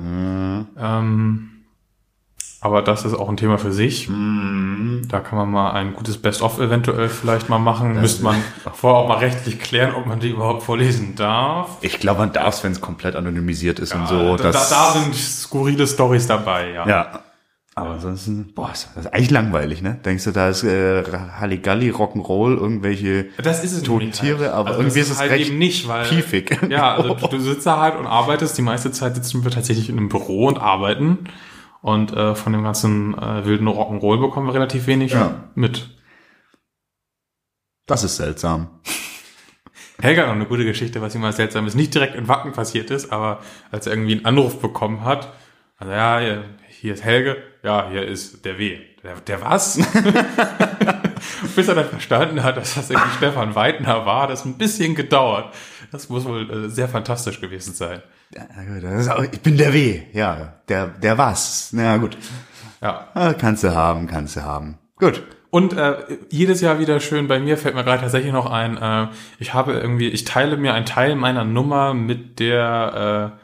[0.58, 0.66] Mhm.
[0.76, 1.50] Ähm,
[2.66, 4.08] aber das ist auch ein Thema für sich.
[4.08, 5.02] Mhm.
[5.08, 7.94] Da kann man mal ein gutes Best-of eventuell vielleicht mal machen.
[7.94, 8.36] Das- Müsste man
[8.74, 11.78] vorher auch mal rechtlich klären, ob man die überhaupt vorlesen darf.
[11.80, 14.36] Ich glaube, man darf es, wenn es komplett anonymisiert ist und Ja, so.
[14.36, 16.86] da, da, sind skurrile Stories dabei, ja.
[16.88, 17.20] ja.
[17.78, 19.98] Aber ansonsten, boah, ist das ist eigentlich langweilig, ne?
[20.02, 21.04] Denkst du, da ist äh,
[21.38, 25.48] Halligalli, Rock'n'Roll, irgendwelche Das ist es Toten Tiere, aber also irgendwie ist es halt recht
[25.50, 26.58] eben nicht, weil piefig.
[26.70, 28.56] ja, also du, du sitzt da halt und arbeitest.
[28.56, 31.18] Die meiste Zeit sitzen wir tatsächlich in einem Büro und arbeiten.
[31.86, 35.44] Und äh, von dem ganzen äh, wilden Rock'n'Roll bekommen wir relativ wenig Ja.
[35.54, 35.88] mit.
[37.86, 38.80] Das ist seltsam.
[40.00, 41.76] Helga hat noch eine gute Geschichte, was ihm mal seltsam ist.
[41.76, 43.38] Nicht direkt in Wacken passiert ist, aber
[43.70, 45.32] als er irgendwie einen Anruf bekommen hat,
[45.76, 48.80] also ja, hier, hier ist Helge, ja, hier ist der W.
[49.04, 49.78] Der, der was?
[51.54, 54.96] Bis er dann verstanden hat, dass das irgendwie Stefan Weidner war, hat das ein bisschen
[54.96, 55.54] gedauert.
[55.92, 58.02] Das muss wohl äh, sehr fantastisch gewesen sein.
[59.32, 60.02] Ich bin der W.
[60.12, 61.70] Ja, der, der was.
[61.72, 62.16] Na ja, gut.
[62.80, 63.08] Ja.
[63.14, 64.78] Ah, Kannst du haben, kannst du haben.
[64.96, 65.22] Gut.
[65.50, 69.08] Und äh, jedes Jahr wieder schön, bei mir fällt mir gerade tatsächlich noch ein, äh,
[69.38, 73.40] ich habe irgendwie, ich teile mir einen Teil meiner Nummer mit der äh,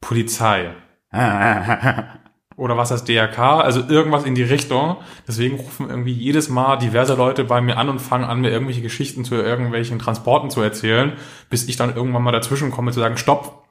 [0.00, 0.70] Polizei.
[2.56, 4.96] oder was das DRK, also irgendwas in die Richtung.
[5.26, 8.82] Deswegen rufen irgendwie jedes Mal diverse Leute bei mir an und fangen an, mir irgendwelche
[8.82, 11.12] Geschichten zu irgendwelchen Transporten zu erzählen,
[11.50, 13.65] bis ich dann irgendwann mal dazwischen komme zu sagen, stopp,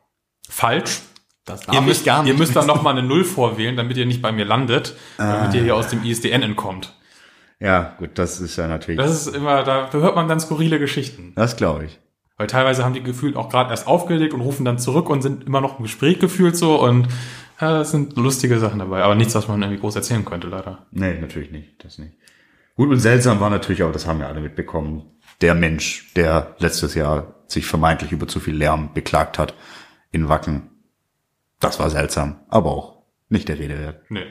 [0.55, 1.01] falsch.
[1.45, 4.31] Das Ihr müsst, ihr müsst dann noch mal eine Null vorwählen, damit ihr nicht bei
[4.31, 6.95] mir landet, damit ihr hier aus dem ISDN entkommt.
[7.59, 8.99] Ja, gut, das ist ja natürlich.
[8.99, 11.33] Das ist immer, da hört man dann skurrile Geschichten.
[11.35, 11.99] Das glaube ich.
[12.37, 15.45] Weil teilweise haben die gefühlt auch gerade erst aufgelegt und rufen dann zurück und sind
[15.45, 17.07] immer noch im Gespräch gefühlt so und
[17.61, 20.85] Ja, das sind lustige Sachen dabei, aber nichts, was man irgendwie groß erzählen könnte, leider.
[20.91, 21.83] Nee, natürlich nicht.
[21.83, 22.13] Das nicht.
[22.75, 25.03] Gut und seltsam war natürlich auch, das haben wir alle mitbekommen,
[25.41, 29.53] der Mensch, der letztes Jahr sich vermeintlich über zu viel Lärm beklagt hat
[30.15, 30.69] in Wacken.
[31.59, 34.01] Das war seltsam, aber auch nicht der Rede wert.
[34.09, 34.25] Nee.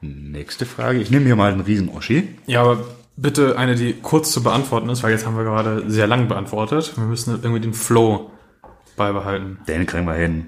[0.00, 0.98] Nächste Frage.
[1.00, 2.28] Ich nehme hier mal einen riesen Oschi.
[2.46, 2.84] Ja, aber
[3.16, 6.96] bitte eine, die kurz zu beantworten ist, weil jetzt haben wir gerade sehr lang beantwortet.
[6.96, 8.30] Wir müssen irgendwie den Flow
[8.96, 9.58] beibehalten.
[9.68, 10.46] Den kriegen wir hin.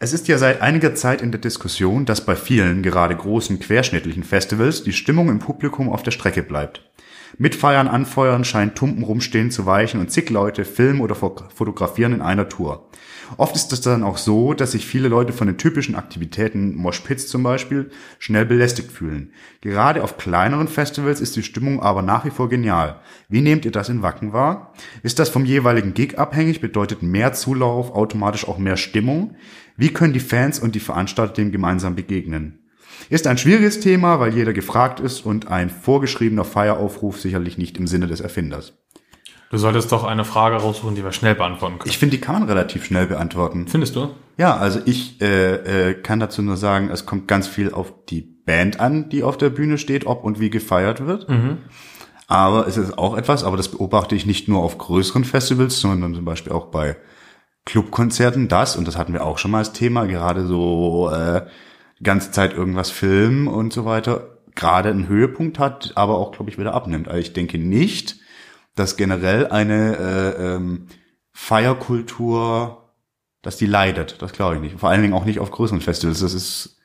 [0.00, 4.24] Es ist ja seit einiger Zeit in der Diskussion, dass bei vielen, gerade großen querschnittlichen
[4.24, 6.90] Festivals, die Stimmung im Publikum auf der Strecke bleibt.
[7.40, 12.50] Mitfeiern, anfeuern, scheint Tumpen rumstehen zu weichen und zig Leute filmen oder fotografieren in einer
[12.50, 12.90] Tour.
[13.38, 17.28] Oft ist es dann auch so, dass sich viele Leute von den typischen Aktivitäten, Moshpits
[17.28, 19.32] zum Beispiel, schnell belästigt fühlen.
[19.62, 23.00] Gerade auf kleineren Festivals ist die Stimmung aber nach wie vor genial.
[23.30, 24.74] Wie nehmt ihr das in Wacken wahr?
[25.02, 26.60] Ist das vom jeweiligen Gig abhängig?
[26.60, 29.34] Bedeutet mehr Zulauf automatisch auch mehr Stimmung?
[29.78, 32.59] Wie können die Fans und die Veranstalter dem gemeinsam begegnen?
[33.08, 37.86] Ist ein schwieriges Thema, weil jeder gefragt ist und ein vorgeschriebener Feieraufruf sicherlich nicht im
[37.86, 38.74] Sinne des Erfinders.
[39.50, 41.90] Du solltest doch eine Frage raussuchen, die wir schnell beantworten können.
[41.90, 43.66] Ich finde, die kann man relativ schnell beantworten.
[43.66, 44.10] Findest du?
[44.36, 48.20] Ja, also ich äh, äh, kann dazu nur sagen, es kommt ganz viel auf die
[48.22, 51.28] Band an, die auf der Bühne steht, ob und wie gefeiert wird.
[51.28, 51.58] Mhm.
[52.28, 56.14] Aber es ist auch etwas, aber das beobachte ich nicht nur auf größeren Festivals, sondern
[56.14, 56.96] zum Beispiel auch bei
[57.64, 61.42] Clubkonzerten das, und das hatten wir auch schon mal als Thema, gerade so äh,
[62.02, 66.58] ganze Zeit irgendwas filmen und so weiter, gerade einen Höhepunkt hat, aber auch, glaube ich,
[66.58, 67.08] wieder abnimmt.
[67.08, 68.16] Also ich denke nicht,
[68.74, 70.86] dass generell eine äh, ähm,
[71.32, 72.90] Feierkultur,
[73.42, 74.20] dass die leidet.
[74.22, 74.78] Das glaube ich nicht.
[74.78, 76.20] Vor allen Dingen auch nicht auf größeren Festivals.
[76.20, 76.80] Das ist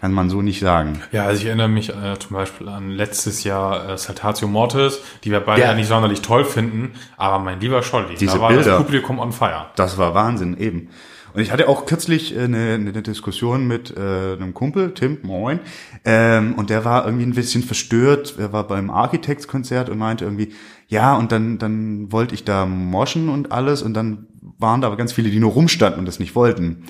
[0.00, 1.02] kann man so nicht sagen.
[1.12, 5.30] Ja, also ich erinnere mich äh, zum Beispiel an letztes Jahr äh, Saltatio Mortis, die
[5.30, 5.74] wir beide ja.
[5.74, 9.30] nicht sonderlich toll finden, aber mein lieber Scholli, Diese da war Bilder, das Publikum on
[9.30, 9.66] fire.
[9.76, 10.88] Das war Wahnsinn, eben.
[11.32, 15.60] Und ich hatte auch kürzlich äh, eine, eine Diskussion mit äh, einem Kumpel, Tim, moin,
[16.04, 18.36] ähm, und der war irgendwie ein bisschen verstört.
[18.38, 20.52] Er war beim Architects-Konzert und meinte irgendwie,
[20.88, 24.26] ja, und dann, dann wollte ich da moschen und alles, und dann
[24.58, 26.84] waren da aber ganz viele, die nur rumstanden und das nicht wollten.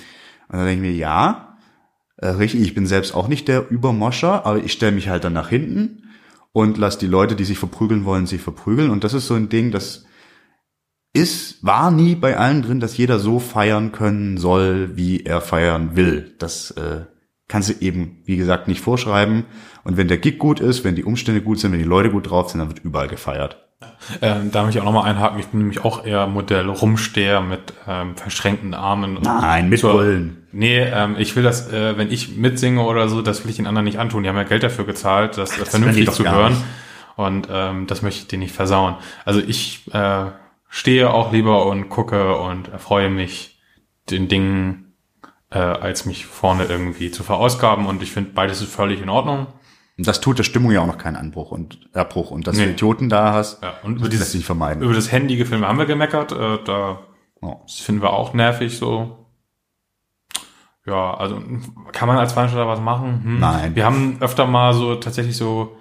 [0.47, 1.57] Und dann denke ich mir, ja,
[2.17, 5.33] äh, richtig, ich bin selbst auch nicht der Übermoscher, aber ich stelle mich halt dann
[5.33, 6.09] nach hinten
[6.53, 8.89] und lass die Leute, die sich verprügeln wollen, sich verprügeln.
[8.89, 10.05] Und das ist so ein Ding, das
[11.13, 15.95] ist, war nie bei allen drin, dass jeder so feiern können soll, wie er feiern
[15.95, 16.33] will.
[16.39, 17.01] Das äh,
[17.47, 19.45] kannst du eben, wie gesagt, nicht vorschreiben.
[19.83, 22.29] Und wenn der Gig gut ist, wenn die Umstände gut sind, wenn die Leute gut
[22.29, 23.57] drauf sind, dann wird überall gefeiert.
[24.21, 25.39] Ähm, da möchte ich auch nochmal einhaken.
[25.39, 29.17] Ich bin nämlich auch eher Modell Rumsteher mit ähm, verschränkten Armen.
[29.21, 30.47] Nein, mit Bullen.
[30.51, 33.67] Nee, ähm, ich will das, äh, wenn ich mitsinge oder so, das will ich den
[33.67, 34.23] anderen nicht antun.
[34.23, 36.55] Die haben ja Geld dafür gezahlt, das, das vernünftig zu hören.
[37.15, 38.95] Und ähm, das möchte ich denen nicht versauen.
[39.25, 40.25] Also ich äh,
[40.71, 43.59] stehe auch lieber und gucke und erfreue mich
[44.09, 44.93] den Dingen,
[45.51, 47.85] äh, als mich vorne irgendwie zu verausgaben.
[47.85, 49.47] Und ich finde, beides ist völlig in Ordnung.
[49.97, 52.31] Und das tut der Stimmung ja auch noch keinen Anbruch und Erbruch.
[52.31, 52.65] Und dass nee.
[52.65, 54.81] du Idioten da hast, ja, und über dieses, lässt vermeiden.
[54.81, 56.31] Über das Handy gefilmt haben wir gemeckert.
[56.31, 57.01] Äh, da
[57.41, 57.57] oh.
[57.63, 59.27] das finden wir auch nervig so.
[60.85, 61.43] Ja, also
[61.91, 63.21] kann man als Veranstalter was machen?
[63.25, 63.39] Hm.
[63.39, 63.75] Nein.
[63.75, 65.75] Wir haben öfter mal so tatsächlich so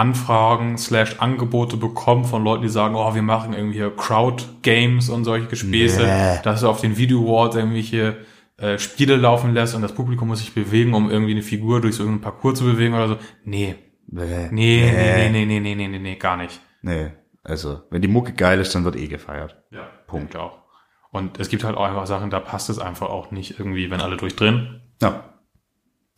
[0.00, 5.10] Anfragen slash Angebote bekommen von Leuten, die sagen, oh, wir machen irgendwie hier Crowd Games
[5.10, 6.40] und solche Gespäße, nee.
[6.42, 8.16] dass du auf den Video Awards irgendwelche
[8.56, 11.96] äh, Spiele laufen lässt und das Publikum muss sich bewegen, um irgendwie eine Figur durch
[11.96, 13.16] so einen Parcours zu bewegen oder so.
[13.44, 13.76] Nee.
[14.06, 16.60] Nee, nee, nee, nee, nee, nee, nee, nee, nee, gar nicht.
[16.80, 17.12] Nee,
[17.44, 19.62] also, wenn die Mucke geil ist, dann wird eh gefeiert.
[19.70, 20.34] Ja, Punkt.
[20.34, 20.60] auch.
[21.10, 24.00] Und es gibt halt auch einfach Sachen, da passt es einfach auch nicht irgendwie, wenn
[24.00, 24.80] alle durchdrehen.
[25.02, 25.24] Ja.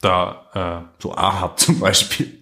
[0.00, 2.41] Da, äh, So Ahab zum Beispiel.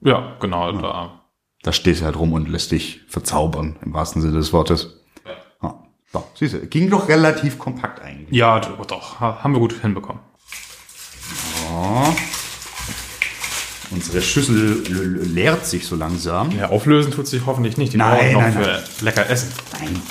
[0.00, 0.80] Ja, genau, ja.
[0.80, 1.20] da.
[1.62, 4.98] Da stehst du halt rum und lässt dich verzaubern, im wahrsten Sinne des Wortes.
[6.10, 8.30] So, siehst du, ging doch relativ kompakt eigentlich.
[8.30, 10.22] Ja, doch, haben wir gut hinbekommen.
[11.20, 12.14] So.
[13.90, 16.50] Unsere Schüssel leert sich so langsam.
[16.52, 17.92] Ja, auflösen tut sich hoffentlich nicht.
[17.92, 18.82] Die nein, noch nein, für nein.
[19.00, 19.52] lecker Essen.
[19.80, 20.02] Nein.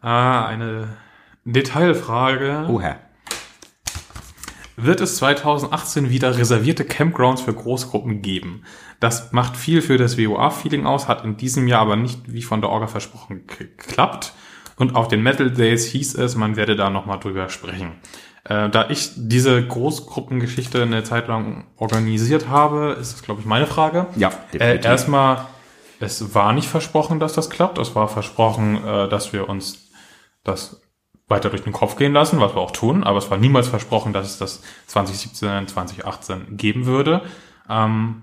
[0.00, 0.96] Ah, eine
[1.44, 2.66] Detailfrage.
[2.68, 3.00] Oh Herr.
[4.80, 8.62] Wird es 2018 wieder reservierte Campgrounds für Großgruppen geben?
[9.00, 12.60] Das macht viel für das WOA-Feeling aus, hat in diesem Jahr aber nicht, wie von
[12.60, 14.34] der Orga versprochen, geklappt.
[14.76, 17.94] Und auf den Metal Days hieß es, man werde da nochmal drüber sprechen.
[18.44, 23.66] Äh, da ich diese Großgruppengeschichte eine Zeit lang organisiert habe, ist das, glaube ich, meine
[23.66, 24.06] Frage.
[24.14, 24.84] Ja, definitiv.
[24.84, 25.46] Äh, erstmal,
[25.98, 27.78] es war nicht versprochen, dass das klappt.
[27.78, 29.90] Es war versprochen, äh, dass wir uns
[30.44, 30.80] das
[31.28, 33.04] weiter durch den Kopf gehen lassen, was wir auch tun.
[33.04, 37.22] Aber es war niemals versprochen, dass es das 2017, 2018 geben würde.
[37.68, 38.22] Ähm,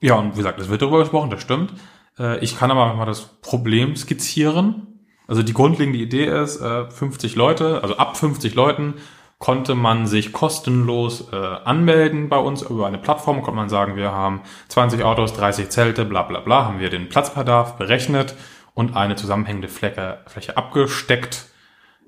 [0.00, 1.74] ja, und wie gesagt, es wird darüber gesprochen, das stimmt.
[2.18, 5.06] Äh, ich kann aber mal das Problem skizzieren.
[5.26, 8.94] Also die grundlegende Idee ist, äh, 50 Leute, also ab 50 Leuten
[9.38, 14.12] konnte man sich kostenlos äh, anmelden bei uns über eine Plattform, konnte man sagen, wir
[14.12, 18.36] haben 20 Autos, 30 Zelte, bla bla bla, haben wir den Platzbedarf berechnet
[18.74, 21.46] und eine zusammenhängende Fläche, Fläche abgesteckt,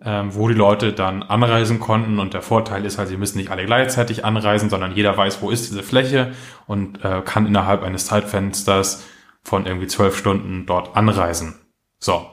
[0.02, 2.18] ähm, wo die Leute dann anreisen konnten.
[2.18, 5.50] Und der Vorteil ist halt, sie müssen nicht alle gleichzeitig anreisen, sondern jeder weiß, wo
[5.50, 6.32] ist diese Fläche
[6.66, 9.04] und äh, kann innerhalb eines Zeitfensters
[9.42, 11.54] von irgendwie zwölf Stunden dort anreisen.
[11.98, 12.26] So,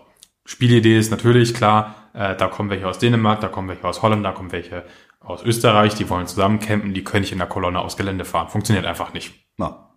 [0.45, 4.25] Spielidee ist natürlich klar, äh, da kommen welche aus Dänemark, da kommen welche aus Holland,
[4.25, 4.83] da kommen welche
[5.19, 8.49] aus Österreich, die wollen zusammen campen, die können nicht in der Kolonne aus Gelände fahren.
[8.49, 9.33] Funktioniert einfach nicht.
[9.57, 9.89] Ja.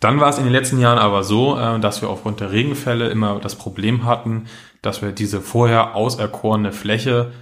[0.00, 3.08] Dann war es in den letzten Jahren aber so, äh, dass wir aufgrund der Regenfälle
[3.08, 4.46] immer das Problem hatten,
[4.82, 7.32] dass wir diese vorher auserkorene Fläche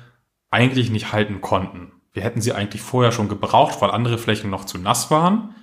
[0.51, 1.93] eigentlich nicht halten konnten.
[2.13, 5.55] Wir hätten sie eigentlich vorher schon gebraucht, weil andere Flächen noch zu nass waren,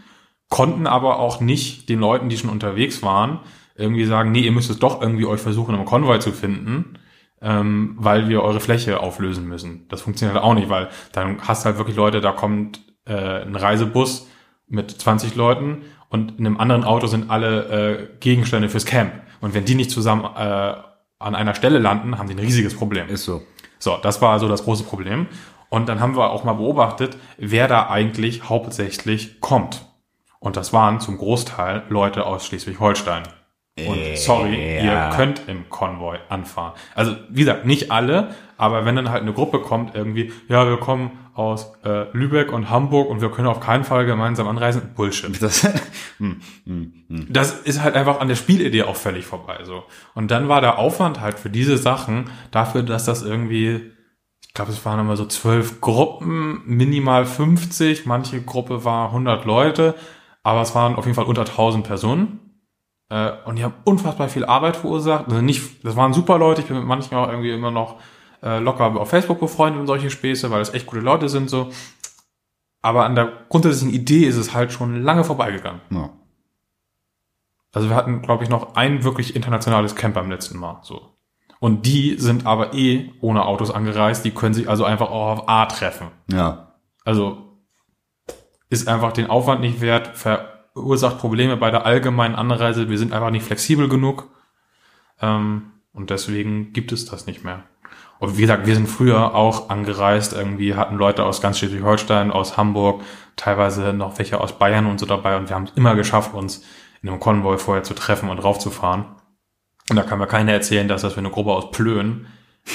[0.50, 3.42] konnten aber auch nicht den Leuten, die schon unterwegs waren,
[3.76, 6.98] irgendwie sagen, nee, ihr müsst es doch irgendwie euch versuchen, im Konvoi zu finden,
[7.42, 9.88] ähm, weil wir eure Fläche auflösen müssen.
[9.90, 13.42] Das funktioniert halt auch nicht, weil dann hast du halt wirklich Leute, da kommt äh,
[13.44, 14.28] ein Reisebus
[14.68, 19.14] mit 20 Leuten und in einem anderen Auto sind alle äh, Gegenstände fürs Camp.
[19.42, 20.74] Und wenn die nicht zusammen äh,
[21.20, 23.08] an einer Stelle landen, haben die ein riesiges Problem.
[23.10, 23.42] Ist so.
[23.80, 25.28] So, das war so das große Problem.
[25.70, 29.86] Und dann haben wir auch mal beobachtet, wer da eigentlich hauptsächlich kommt.
[30.40, 33.24] Und das waren zum Großteil Leute aus Schleswig-Holstein.
[33.86, 35.10] Und sorry, Ja.
[35.10, 36.74] ihr könnt im Konvoi anfahren.
[36.96, 40.78] Also wie gesagt, nicht alle, aber wenn dann halt eine Gruppe kommt, irgendwie, ja, wir
[40.78, 45.42] kommen aus äh, Lübeck und Hamburg und wir können auf keinen Fall gemeinsam anreisen, Bullshit.
[45.42, 45.64] Das,
[46.18, 47.28] hm, hm, hm.
[47.30, 49.60] Das ist halt einfach an der Spielidee auch völlig vorbei.
[49.64, 49.84] So.
[50.16, 53.92] Und dann war der Aufwand halt für diese Sachen dafür, dass das irgendwie,
[54.48, 59.94] ich glaube, es waren immer so zwölf Gruppen, minimal 50, manche Gruppe war 100 Leute,
[60.42, 62.40] aber es waren auf jeden Fall unter 1000 Personen.
[63.10, 65.28] Äh, und die haben unfassbar viel Arbeit verursacht.
[65.28, 67.98] Also nicht, das waren super Leute, ich bin mit manchen auch irgendwie immer noch
[68.44, 71.70] äh, locker auf Facebook befreundet und solche Späße, weil das echt gute Leute sind so.
[72.82, 75.82] Aber an der grundsätzlichen Idee ist es halt schon lange vorbeigegangen.
[75.90, 76.10] ja.
[77.74, 80.80] Also wir hatten, glaube ich, noch ein wirklich internationales Camp beim letzten Mal.
[80.82, 81.18] So.
[81.60, 85.50] Und die sind aber eh ohne Autos angereist, die können sich also einfach auch auf
[85.50, 86.08] A treffen.
[86.32, 86.74] ja.
[87.04, 87.48] Also
[88.70, 92.90] ist einfach den Aufwand nicht wert, verursacht Probleme bei der allgemeinen Anreise.
[92.90, 94.30] Wir sind einfach nicht flexibel genug.
[95.22, 97.64] Ähm, und deswegen gibt es das nicht mehr.
[98.20, 102.58] Und wie gesagt, wir sind früher auch angereist, irgendwie hatten Leute aus ganz Schleswig-Holstein, aus
[102.58, 103.04] Hamburg,
[103.36, 105.38] teilweise noch welche aus Bayern und so dabei.
[105.38, 106.64] Und wir haben es immer geschafft, uns
[107.02, 109.06] in einem Konvoi vorher zu treffen und raufzufahren.
[109.90, 112.28] Und da kann mir keiner erzählen, dass das für eine Gruppe aus Plön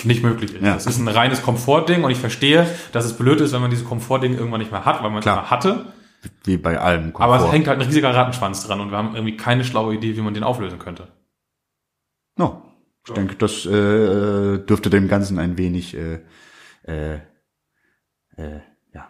[0.04, 0.62] nicht möglich ist.
[0.62, 0.74] Ja.
[0.74, 3.86] Das ist ein reines Komfortding und ich verstehe, dass es blöd ist, wenn man dieses
[3.86, 5.92] Komfortding irgendwann nicht mehr hat, weil man es immer hatte.
[6.44, 7.14] Wie bei allem.
[7.16, 7.52] Aber es Komfort.
[7.52, 10.34] hängt halt ein riesiger Rattenschwanz dran und wir haben irgendwie keine schlaue Idee, wie man
[10.34, 11.08] den auflösen könnte.
[12.38, 12.62] Ja.
[13.06, 16.20] Ich denke, das äh, dürfte dem Ganzen ein wenig äh,
[16.86, 17.14] äh,
[18.36, 18.60] äh,
[18.94, 19.08] ja.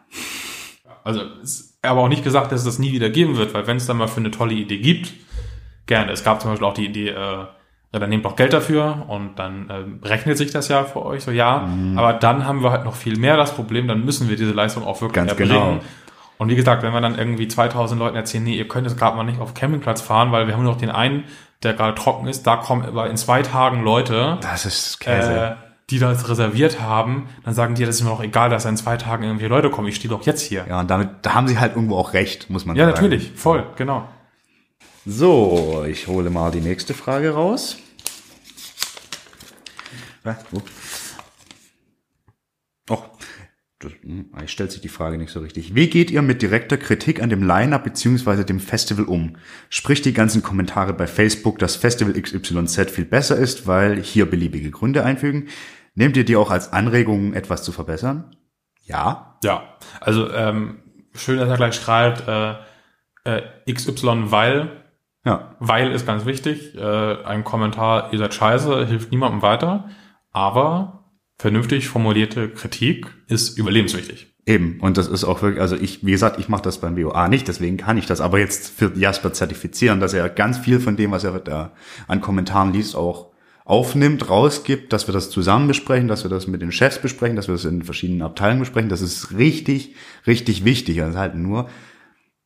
[1.05, 3.67] Also es ist aber auch nicht gesagt, dass es das nie wieder geben wird, weil
[3.67, 5.13] wenn es dann mal für eine tolle Idee gibt,
[5.87, 6.13] gerne.
[6.13, 9.39] Es gab zum Beispiel auch die Idee, äh, ja, dann nehmt doch Geld dafür und
[9.39, 11.67] dann äh, rechnet sich das ja für euch so, ja.
[11.67, 11.99] Mhm.
[11.99, 14.85] Aber dann haben wir halt noch viel mehr das Problem, dann müssen wir diese Leistung
[14.85, 15.53] auch wirklich Ganz erbringen.
[15.53, 15.81] genau.
[16.39, 19.17] Und wie gesagt, wenn wir dann irgendwie 2000 Leuten erzählen, nee, ihr könnt jetzt gerade
[19.17, 21.25] mal nicht auf Campingplatz fahren, weil wir haben nur noch den einen,
[21.63, 25.33] der gerade trocken ist, da kommen aber in zwei Tagen Leute, Das ist Käse.
[25.35, 25.55] äh,
[25.91, 28.97] die das reserviert haben, dann sagen die, das ist mir doch egal, dass in zwei
[28.97, 30.65] Tagen irgendwie Leute kommen, ich stehe doch jetzt hier.
[30.69, 32.95] ja, und damit, da haben sie halt irgendwo auch recht, muss man Ja, sagen.
[32.97, 34.09] natürlich, voll, genau.
[35.05, 37.77] So, ich hole mal die nächste Frage raus.
[40.25, 40.37] Ah,
[43.83, 45.75] das, hm, eigentlich stellt sich die Frage nicht so richtig.
[45.75, 48.45] Wie geht ihr mit direkter Kritik an dem Line-Up bzw.
[48.45, 49.37] dem Festival um?
[49.69, 54.71] Sprich die ganzen Kommentare bei Facebook, dass Festival XYZ viel besser ist, weil hier beliebige
[54.71, 55.49] Gründe einfügen.
[55.95, 58.35] Nehmt ihr die auch als Anregung, etwas zu verbessern?
[58.85, 59.39] Ja.
[59.45, 59.63] Ja,
[60.01, 60.79] also ähm,
[61.15, 62.55] schön, dass er gleich schreibt, äh,
[63.25, 63.43] äh,
[63.73, 64.83] XY, weil,
[65.25, 65.55] Ja.
[65.59, 66.75] weil ist ganz wichtig.
[66.77, 69.91] Äh, ein Kommentar, ihr seid scheiße, hilft niemandem weiter,
[70.33, 71.02] aber
[71.43, 74.29] vernünftig formulierte Kritik ist überlebenswichtig.
[74.47, 77.29] Eben, und das ist auch wirklich, also ich, wie gesagt, ich mache das beim WOA
[77.29, 80.97] nicht, deswegen kann ich das aber jetzt für Jasper zertifizieren, dass er ganz viel von
[80.97, 81.73] dem, was er da
[82.07, 83.33] an Kommentaren liest, auch
[83.65, 87.49] aufnimmt, rausgibt, dass wir das zusammen besprechen, dass wir das mit den Chefs besprechen, dass
[87.49, 88.89] wir das in verschiedenen Abteilungen besprechen.
[88.89, 89.97] Das ist richtig,
[90.29, 91.03] richtig wichtig.
[91.03, 91.69] Also halt nur,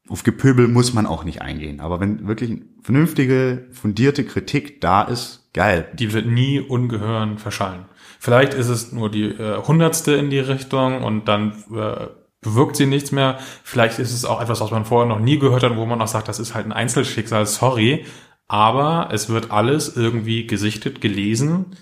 [0.09, 1.81] auf Gepöbel muss man auch nicht eingehen.
[1.81, 5.87] Aber wenn wirklich vernünftige, fundierte Kritik da ist, geil.
[5.93, 7.85] Die wird nie ungehören verschallen.
[8.19, 12.07] Vielleicht ist es nur die äh, hundertste in die Richtung und dann äh,
[12.41, 13.39] bewirkt sie nichts mehr.
[13.65, 16.09] Vielleicht ist es auch etwas, was man vorher noch nie gehört hat, wo man auch
[16.09, 18.05] sagt, das ist halt ein Einzelschicksal, sorry.
[18.49, 21.77] Aber es wird alles irgendwie gesichtet, gelesen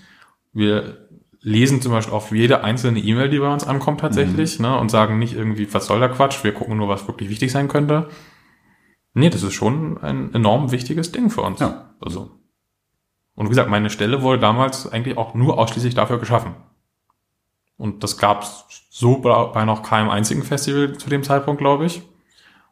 [0.53, 1.09] Wir
[1.41, 4.65] lesen zum Beispiel auf jede einzelne E-Mail, die bei uns ankommt tatsächlich, Mhm.
[4.67, 7.53] ne, und sagen nicht irgendwie, was soll der Quatsch, wir gucken nur, was wirklich wichtig
[7.53, 8.09] sein könnte.
[9.13, 11.61] Nee, das ist schon ein enorm wichtiges Ding für uns.
[11.61, 11.95] Ja.
[12.01, 12.31] Also.
[13.35, 16.55] Und wie gesagt, meine Stelle wurde damals eigentlich auch nur ausschließlich dafür geschaffen.
[17.77, 22.03] Und das gab es so bei noch keinem einzigen Festival zu dem Zeitpunkt, glaube ich.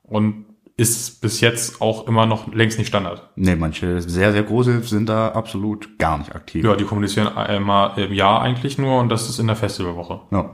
[0.03, 0.47] Und
[0.77, 3.31] ist bis jetzt auch immer noch längst nicht Standard.
[3.37, 6.65] Nee, manche sehr, sehr große sind da absolut gar nicht aktiv.
[6.65, 10.21] Ja, die kommunizieren einmal im Jahr eigentlich nur und das ist in der Festivalwoche.
[10.31, 10.51] Ja,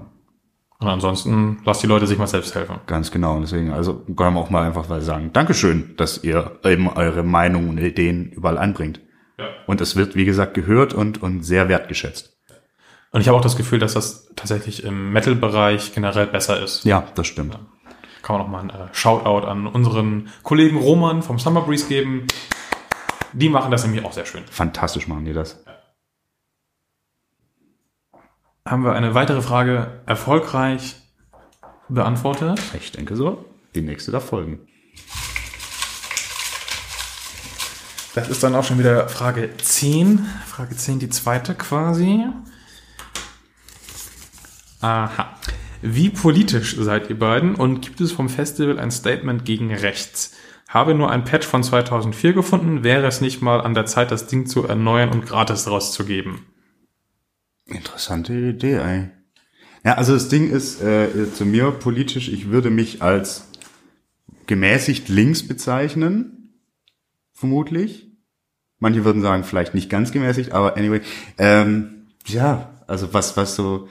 [0.81, 2.77] Und ansonsten lasst die Leute sich mal selbst helfen.
[2.87, 3.37] ganz genau.
[3.37, 7.23] Und deswegen, also können wir auch mal einfach mal sagen, Dankeschön, dass ihr eben eure
[7.23, 9.01] Meinungen und Ideen überall anbringt.
[9.39, 9.49] Ja.
[9.67, 12.37] Und es wird, wie gesagt, gehört und, und sehr wertgeschätzt.
[13.11, 16.85] Und ich habe auch das Gefühl, dass das tatsächlich im Metal-Bereich generell besser ist.
[16.85, 17.59] Ja, das stimmt.
[18.23, 22.27] Kann man auch mal einen äh, Shoutout an unseren Kollegen Roman vom Summer Breeze geben.
[23.33, 24.45] Die machen das nämlich auch sehr schön.
[24.51, 25.65] Fantastisch machen die das.
[28.67, 30.97] Haben wir eine weitere Frage erfolgreich
[31.89, 32.61] beantwortet?
[32.79, 33.45] Ich denke so.
[33.75, 34.67] Die nächste da folgen.
[38.19, 40.27] Das ist dann auch schon wieder Frage 10.
[40.45, 42.25] Frage 10, die zweite quasi.
[44.81, 45.39] Aha.
[45.83, 50.35] Wie politisch seid ihr beiden und gibt es vom Festival ein Statement gegen rechts?
[50.69, 54.27] Habe nur ein Patch von 2004 gefunden, wäre es nicht mal an der Zeit, das
[54.27, 56.41] Ding zu erneuern und gratis rauszugeben.
[57.67, 59.11] Interessante Idee, ey.
[59.85, 63.47] Ja, also das Ding ist äh, zu mir politisch, ich würde mich als
[64.49, 66.59] gemäßigt links bezeichnen,
[67.33, 68.08] vermutlich.
[68.79, 71.01] Manche würden sagen, vielleicht nicht ganz gemäßigt, aber anyway.
[71.37, 73.89] Ähm, ja, also was, was so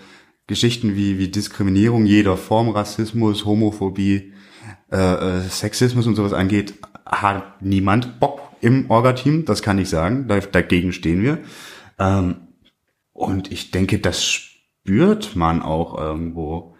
[0.47, 4.33] Geschichten wie, wie Diskriminierung jeder Form, Rassismus, Homophobie,
[4.91, 10.27] äh, äh, Sexismus und sowas angeht, hat niemand Bock im Orga-Team, das kann ich sagen.
[10.27, 11.39] Da, dagegen stehen wir.
[11.99, 12.35] Ähm,
[13.11, 16.75] und ich denke, das spürt man auch irgendwo.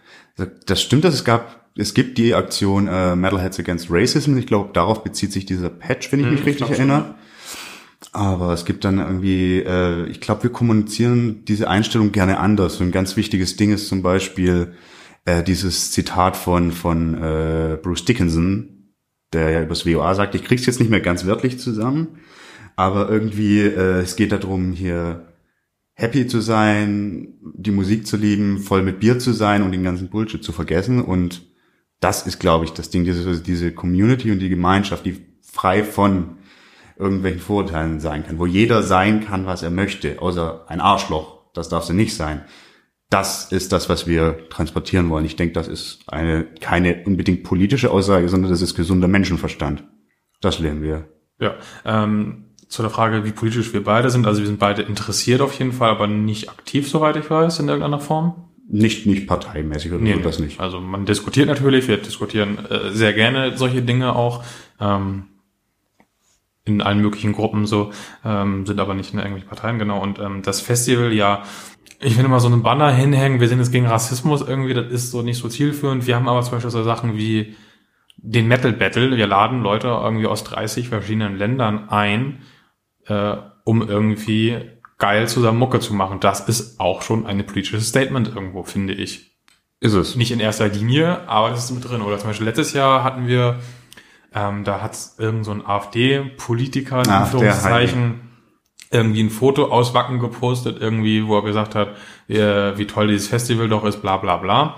[0.65, 4.37] Das stimmt, dass es gab, es gibt die Aktion äh, Metalheads Against Racism.
[4.37, 7.15] Ich glaube, darauf bezieht sich dieser Patch, wenn ich mich ich richtig schon, erinnere.
[8.11, 12.77] Aber es gibt dann irgendwie, äh, ich glaube, wir kommunizieren diese Einstellung gerne anders.
[12.77, 14.73] So ein ganz wichtiges Ding ist zum Beispiel
[15.25, 18.93] äh, dieses Zitat von von äh, Bruce Dickinson,
[19.33, 22.19] der ja übers WOA sagt, ich krieg's jetzt nicht mehr ganz wörtlich zusammen,
[22.75, 25.33] aber irgendwie äh, es geht darum hier
[25.97, 30.09] happy zu sein, die Musik zu lieben, voll mit Bier zu sein und den ganzen
[30.09, 31.01] Bullshit zu vergessen.
[31.01, 31.41] Und
[31.99, 36.36] das ist, glaube ich, das Ding, diese, diese Community und die Gemeinschaft, die frei von
[36.99, 41.69] irgendwelchen Vorurteilen sein kann, wo jeder sein kann, was er möchte, außer ein Arschloch, das
[41.69, 42.41] darf sie nicht sein.
[43.09, 45.25] Das ist das, was wir transportieren wollen.
[45.25, 49.85] Ich denke, das ist eine keine unbedingt politische Aussage, sondern das ist gesunder Menschenverstand.
[50.41, 51.07] Das lernen wir.
[51.39, 51.55] Ja,
[51.85, 54.27] ähm, zu der Frage, wie politisch wir beide sind.
[54.27, 57.69] Also wir sind beide interessiert auf jeden Fall, aber nicht aktiv, soweit ich weiß, in
[57.69, 58.49] irgendeiner Form.
[58.69, 60.59] Nicht, nicht parteimäßig oder so, das nicht.
[60.59, 64.43] Also man diskutiert natürlich, wir diskutieren äh, sehr gerne solche Dinge auch.
[64.81, 65.27] Ähm,
[66.67, 67.91] in allen möglichen Gruppen so,
[68.23, 70.01] ähm, sind aber nicht in irgendwelchen Parteien, genau.
[70.01, 71.43] Und ähm, das Festival, ja,
[71.99, 75.11] ich finde mal so einen Banner hinhängen, wir sind jetzt gegen Rassismus irgendwie, das ist
[75.11, 76.05] so nicht so zielführend.
[76.05, 77.55] Wir haben aber zum Beispiel so Sachen wie
[78.17, 79.15] den Metal Battle.
[79.15, 82.41] Wir laden Leute irgendwie aus 30 verschiedenen Ländern ein,
[83.05, 84.57] äh, um irgendwie
[84.97, 86.19] geil zusammen Mucke zu machen.
[86.19, 89.37] Das ist auch schon ein politisches Statement irgendwo, finde ich.
[89.79, 90.15] Ist es.
[90.15, 92.01] Nicht in erster Linie, aber das ist mit drin.
[92.01, 93.59] Oder zum Beispiel letztes Jahr hatten wir,
[94.33, 98.21] ähm, da hat irgend so ein AfD-Politiker, in Anführungszeichen,
[98.91, 101.89] irgendwie ein Foto aus Wacken gepostet, irgendwie, wo er gesagt hat,
[102.27, 104.75] äh, wie toll dieses Festival doch ist, bla bla bla.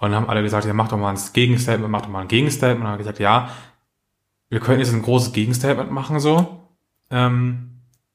[0.00, 2.28] Und dann haben alle gesagt, ja, mach doch mal ein Gegenstatement, mach doch mal ein
[2.28, 2.80] Gegenstatement.
[2.80, 3.50] Und dann haben gesagt, ja,
[4.50, 6.60] wir können jetzt ein großes Gegenstatement machen, so.
[7.10, 7.70] Ähm,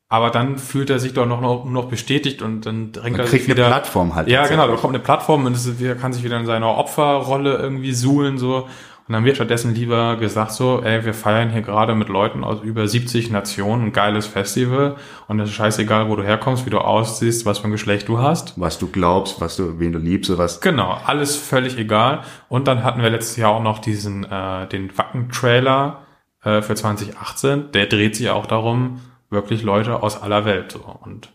[0.08, 3.28] aber dann fühlt er sich doch noch, noch, noch bestätigt und dann drängt Man er
[3.28, 3.66] sich kriegt wieder.
[3.66, 4.28] eine Plattform halt.
[4.28, 7.58] Ja, genau, da kommt eine Plattform und es er kann sich wieder in seiner Opferrolle
[7.58, 8.68] irgendwie suhlen, so.
[9.10, 12.62] Und dann wird stattdessen lieber gesagt so, ey, wir feiern hier gerade mit Leuten aus
[12.62, 16.78] über 70 Nationen ein geiles Festival und es ist scheißegal, wo du herkommst, wie du
[16.78, 18.54] aussiehst, was für ein Geschlecht du hast.
[18.62, 20.62] Was du glaubst, was du, wen du liebst oder was.
[20.62, 22.22] Genau, alles völlig egal.
[22.50, 26.06] Und dann hatten wir letztes Jahr auch noch diesen, äh, den Wacken-Trailer
[26.44, 27.72] äh, für 2018.
[27.72, 30.74] Der dreht sich auch darum, wirklich Leute aus aller Welt.
[30.74, 30.82] So.
[30.82, 31.34] Und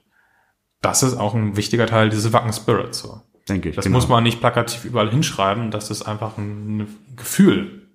[0.81, 3.01] das ist auch ein wichtiger Teil dieses Wacken-Spirits.
[3.01, 3.21] So.
[3.49, 3.77] Denke ich.
[3.77, 3.97] Das genau.
[3.97, 6.87] muss man nicht plakativ überall hinschreiben, das ist einfach ein
[7.17, 7.89] Gefühl.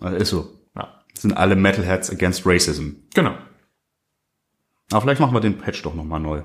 [0.00, 0.50] Also ist so.
[0.74, 2.90] Ja, Das sind alle Metalheads against Racism.
[3.14, 3.34] genau.
[4.90, 6.42] Aber vielleicht machen wir den Patch doch nochmal neu.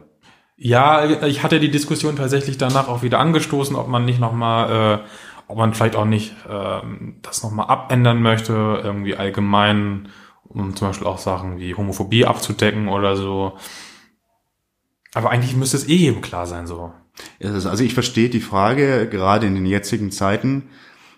[0.58, 5.08] Ja, ich hatte die Diskussion tatsächlich danach auch wieder angestoßen, ob man nicht nochmal, äh,
[5.48, 8.54] ob man vielleicht auch nicht ähm, das nochmal abändern möchte,
[8.84, 10.10] irgendwie allgemein,
[10.44, 13.58] um zum Beispiel auch Sachen wie Homophobie abzudecken oder so.
[15.14, 16.94] Aber eigentlich müsste es eh jedem klar sein, so.
[17.44, 20.70] Also ich verstehe die Frage gerade in den jetzigen Zeiten,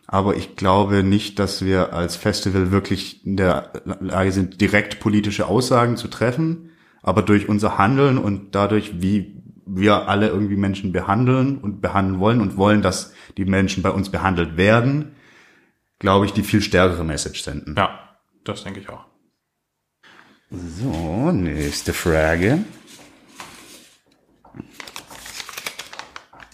[0.08, 5.48] aber ich glaube nicht, dass wir als Festival wirklich in der Lage sind, direkt politische
[5.48, 6.70] Aussagen zu treffen.
[7.02, 12.41] Aber durch unser Handeln und dadurch, wie wir alle irgendwie Menschen behandeln und behandeln wollen
[12.41, 15.16] und wollen, dass die Menschen bei uns behandelt werden,
[16.00, 17.76] glaube ich, die viel stärkere Message senden.
[17.78, 19.06] Ja, das denke ich auch.
[20.52, 22.60] So, nächste Frage.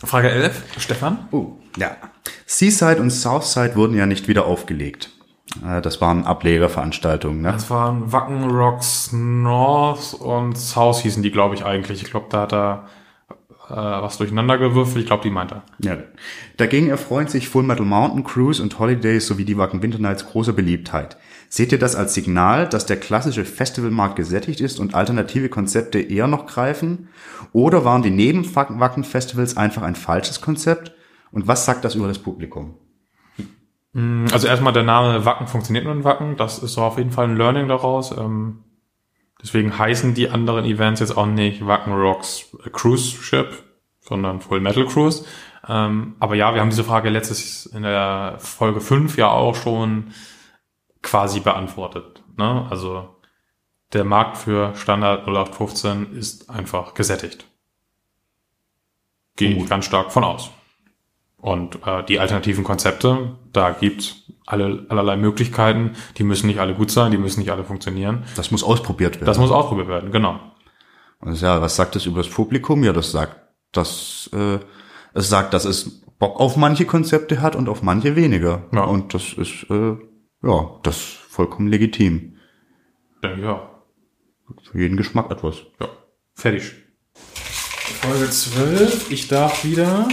[0.04, 1.28] Frage 11, Stefan.
[1.32, 1.95] Oh, ja.
[2.45, 5.10] Seaside und Southside wurden ja nicht wieder aufgelegt.
[5.66, 7.52] Äh, Das waren Ablegerveranstaltungen, ne?
[7.52, 12.02] Das waren Wacken Rocks North und South hießen die, glaube ich, eigentlich.
[12.02, 12.86] Ich glaube, da hat er
[13.70, 15.02] äh, was durcheinander gewürfelt.
[15.02, 15.64] Ich glaube, die meint er.
[15.80, 15.97] Ja.
[16.58, 20.54] Dagegen erfreuen sich Full Metal Mountain Cruise und Holidays sowie die Wacken Winter Nights großer
[20.54, 21.18] Beliebtheit.
[21.52, 26.28] Seht ihr das als Signal, dass der klassische Festivalmarkt gesättigt ist und alternative Konzepte eher
[26.28, 27.10] noch greifen?
[27.54, 30.93] Oder waren die Neben-Wacken-Festivals einfach ein falsches Konzept?
[31.32, 32.76] Und was sagt das über das Publikum?
[34.32, 36.38] Also erstmal der Name Wacken funktioniert nur in Wacken.
[36.38, 38.16] Das ist so auf jeden Fall ein Learning daraus.
[38.16, 38.64] Ähm,
[39.41, 43.52] deswegen heißen die anderen Events jetzt auch nicht Wacken Rocks Cruise Ship,
[44.00, 45.26] sondern Full Metal Cruise.
[45.68, 50.12] Ähm, aber ja, wir haben diese Frage letztes in der Folge 5 ja auch schon
[51.02, 52.24] quasi beantwortet.
[52.38, 52.68] Ne?
[52.70, 53.16] Also
[53.93, 57.45] der Markt für Standard 0815 ist einfach gesättigt.
[59.36, 60.52] Gehe ich ganz stark von aus.
[61.38, 65.91] Und äh, die alternativen Konzepte, da gibt's alle, allerlei Möglichkeiten.
[66.18, 68.26] Die müssen nicht alle gut sein, die müssen nicht alle funktionieren.
[68.36, 69.26] Das muss ausprobiert werden.
[69.26, 70.39] Das muss ausprobiert werden, genau.
[71.20, 72.84] Und ja, was sagt das über das Publikum?
[72.84, 73.38] Ja, das sagt,
[73.72, 74.60] dass äh,
[75.14, 78.64] es sagt, dass es Bock auf manche Konzepte hat und auf manche weniger.
[78.74, 78.84] Ja.
[78.84, 79.97] Und das ist äh,
[80.44, 82.38] ja das ist vollkommen legitim.
[83.24, 83.70] Denke ich ja.
[84.72, 85.58] Für jeden Geschmack etwas.
[85.80, 85.90] Ja.
[86.34, 86.74] Fertig.
[88.02, 89.12] Folge 12.
[89.12, 90.08] Ich darf wieder.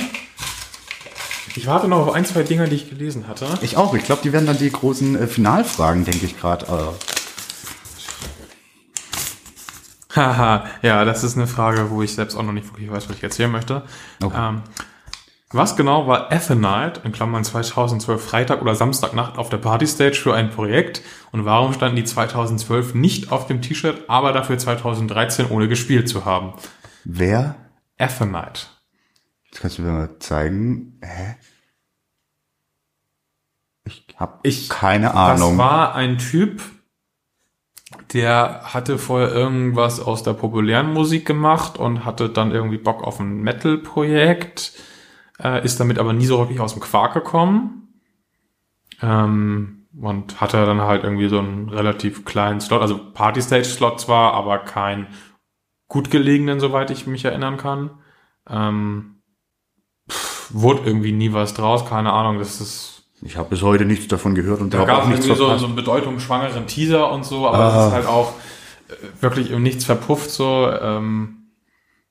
[1.55, 3.47] Ich warte noch auf ein, zwei Dinger, die ich gelesen hatte.
[3.62, 3.95] Ich auch.
[3.95, 6.66] Ich glaube, die werden dann die großen äh, Finalfragen, denke ich gerade.
[6.66, 7.16] Äh,
[10.16, 13.16] Haha, ja, das ist eine Frage, wo ich selbst auch noch nicht wirklich weiß, was
[13.16, 13.83] ich erzählen möchte.
[14.22, 14.49] Okay.
[14.49, 14.62] Ähm,
[15.57, 20.50] was genau war Athenite, in Klammern 2012 Freitag oder Samstagnacht auf der Partystage für ein
[20.50, 21.02] Projekt?
[21.32, 26.24] Und warum standen die 2012 nicht auf dem T-Shirt, aber dafür 2013 ohne gespielt zu
[26.24, 26.54] haben?
[27.04, 27.54] wer?
[27.98, 28.66] Athenite.
[29.50, 30.98] Das kannst du mir mal zeigen.
[31.02, 31.36] Hä?
[33.84, 35.59] Ich habe Ich- keine Das Ahnung.
[35.59, 36.61] war ein Typ,
[38.12, 43.20] der hatte vorher irgendwas aus der populären Musik gemacht und hatte dann irgendwie Bock auf
[43.20, 44.72] ein Metal-Projekt,
[45.43, 47.89] äh, ist damit aber nie so wirklich aus dem Quark gekommen.
[49.03, 54.59] Ähm, und hatte dann halt irgendwie so einen relativ kleinen Slot, also Party-Stage-Slot zwar, aber
[54.59, 55.07] kein
[55.89, 57.91] gut gelegenen, soweit ich mich erinnern kann.
[58.49, 59.22] Ähm,
[60.11, 64.09] pff, wurde irgendwie nie was draus, keine Ahnung, das ist ich habe bis heute nichts
[64.09, 67.49] davon gehört und da gab es nichts irgendwie so, so einen bedeutungsschwangeren Teaser und so,
[67.49, 67.80] aber Ah.
[67.80, 68.34] es ist halt auch
[68.89, 70.70] äh, wirklich im Nichts verpufft so.
[70.70, 71.45] Ähm,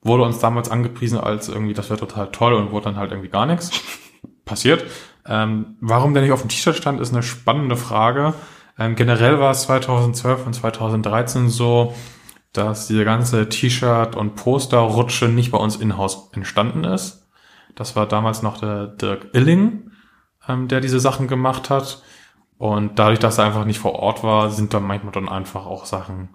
[0.06, 3.30] wurde uns damals angepriesen als irgendwie, das wäre total toll und wurde dann halt irgendwie
[3.30, 3.72] gar nichts.
[4.46, 4.86] Passiert.
[5.28, 8.36] Ähm, warum der nicht auf dem T-Shirt stand, ist eine spannende Frage.
[8.78, 11.96] Ähm, generell war es 2012 und 2013 so,
[12.54, 17.28] dass diese ganze T-Shirt- und Posterrutsche nicht bei uns in-house entstanden ist.
[17.74, 19.92] Das war damals noch der Dirk Illing,
[20.48, 22.04] ähm, der diese Sachen gemacht hat.
[22.58, 25.86] Und dadurch, dass er einfach nicht vor Ort war, sind dann manchmal dann einfach auch
[25.86, 26.30] Sachen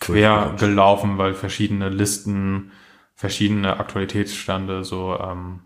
[0.00, 2.72] quer gelaufen, weil verschiedene Listen,
[3.14, 5.60] verschiedene Aktualitätsstände so, ähm,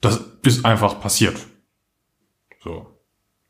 [0.00, 1.36] das ist einfach passiert.
[2.62, 2.86] So.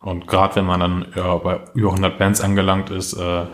[0.00, 3.46] Und gerade wenn man dann ja, bei über 100 Bands angelangt ist, äh,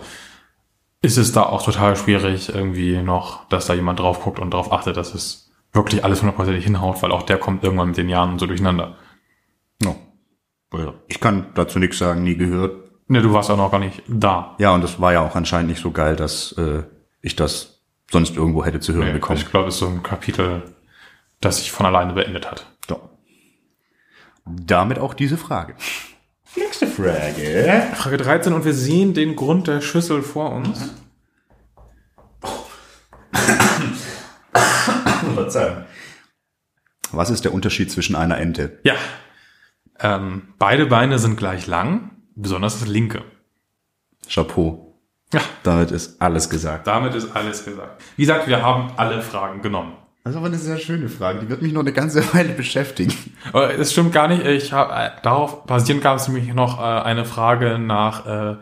[1.00, 4.72] ist es da auch total schwierig irgendwie noch, dass da jemand drauf guckt und darauf
[4.72, 8.38] achtet, dass es wirklich alles hundertprozentig hinhaut, weil auch der kommt irgendwann mit den Jahren
[8.38, 8.96] so durcheinander.
[9.82, 9.96] No.
[10.74, 10.94] Ja.
[11.08, 12.90] Ich kann dazu nichts sagen, nie gehört.
[13.08, 14.54] Ne, du warst auch noch gar nicht da.
[14.58, 16.84] Ja, und das war ja auch anscheinend nicht so geil, dass äh,
[17.20, 17.71] ich das
[18.12, 19.38] sonst irgendwo hätte zu hören Nee, bekommen.
[19.38, 20.74] ich glaube, es ist so ein Kapitel,
[21.40, 22.66] das sich von alleine beendet hat.
[22.88, 23.08] So.
[24.44, 25.74] Damit auch diese Frage.
[26.54, 27.86] Nächste Frage.
[27.94, 30.90] Frage 13 und wir sehen den Grund der Schüssel vor uns.
[35.34, 35.84] Verzeihung.
[37.12, 38.80] Was ist der Unterschied zwischen einer Ente?
[38.84, 38.94] Ja.
[40.00, 43.22] Ähm, beide Beine sind gleich lang, besonders das linke.
[44.28, 44.91] Chapeau.
[45.32, 46.86] Ja, Damit ist alles gesagt.
[46.86, 48.02] damit ist alles gesagt.
[48.16, 49.94] Wie gesagt, wir haben alle Fragen genommen.
[50.24, 51.40] Das ist aber eine sehr schöne Frage.
[51.40, 53.12] Die wird mich noch eine ganze Weile beschäftigen.
[53.52, 54.44] Es stimmt gar nicht.
[54.44, 58.56] Ich hab, äh, darauf basierend gab es nämlich noch äh, eine Frage nach äh,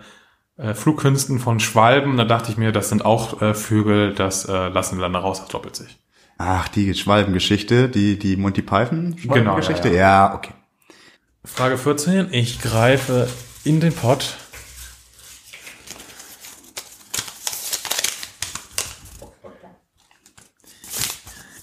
[0.56, 2.16] äh, Flugkünsten von Schwalben.
[2.16, 5.40] Da dachte ich mir, das sind auch äh, Vögel, das äh, lassen wir dann raus,
[5.40, 5.98] das doppelt sich.
[6.38, 9.90] Ach, die Schwalbengeschichte, die, die Monty Python Schwalbengeschichte?
[9.90, 10.28] Genau, ja, ja.
[10.28, 10.52] ja, okay.
[11.44, 12.28] Frage 14.
[12.32, 13.28] Ich greife
[13.64, 14.36] in den Pott.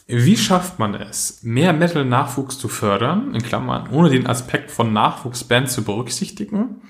[0.08, 5.70] Wie schafft man es, mehr Metal-Nachwuchs zu fördern, in Klammern, ohne den Aspekt von Nachwuchsband
[5.70, 6.82] zu berücksichtigen?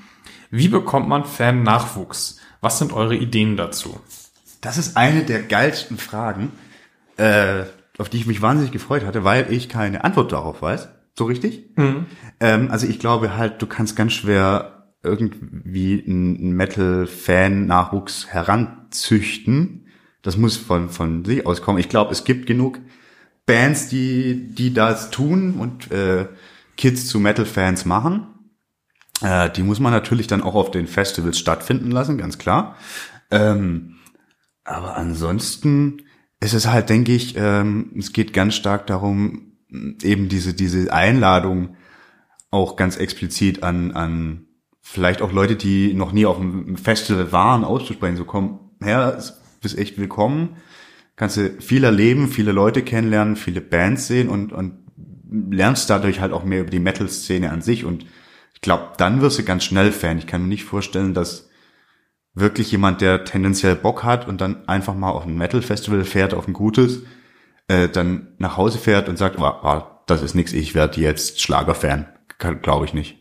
[0.52, 2.40] Wie bekommt man Fan-Nachwuchs?
[2.62, 4.00] Was sind eure Ideen dazu?
[4.62, 6.52] Das ist eine der geilsten Fragen,
[7.18, 7.64] äh,
[7.98, 10.90] auf die ich mich wahnsinnig gefreut hatte, weil ich keine Antwort darauf weiß.
[11.18, 11.72] So richtig?
[11.76, 12.06] Mhm.
[12.40, 19.88] Ähm, also ich glaube halt, du kannst ganz schwer irgendwie einen Metal-Fan-Nachwuchs heranzüchten.
[20.22, 21.80] Das muss von, von sich aus kommen.
[21.80, 22.80] Ich glaube, es gibt genug
[23.48, 26.28] Bands, die, die das tun und äh,
[26.76, 28.28] Kids zu Metal-Fans machen.
[29.22, 32.76] Äh, die muss man natürlich dann auch auf den Festivals stattfinden lassen, ganz klar.
[33.32, 33.96] Ähm,
[34.64, 36.04] aber ansonsten
[36.42, 39.54] ist es halt, denke ich, ähm, es geht ganz stark darum,
[40.04, 41.78] eben diese, diese Einladung
[42.52, 44.48] auch ganz explizit an, an
[44.82, 49.22] vielleicht auch Leute, die noch nie auf einem Festival waren, auszusprechen, so komm her,
[49.62, 50.58] bist echt willkommen
[51.18, 54.74] kannst du viel erleben, viele Leute kennenlernen, viele Bands sehen und, und
[55.52, 57.84] lernst dadurch halt auch mehr über die Metal-Szene an sich.
[57.84, 58.06] Und
[58.54, 60.20] ich glaube, dann wirst du ganz schnell Fan.
[60.20, 61.50] Ich kann mir nicht vorstellen, dass
[62.34, 66.48] wirklich jemand, der tendenziell Bock hat und dann einfach mal auf ein Metal-Festival fährt, auf
[66.48, 67.02] ein gutes,
[67.68, 72.08] äh, dann nach Hause fährt und sagt, oh, das ist nix, ich werde jetzt Schlagerfan.
[72.62, 73.18] Glaube ich nicht.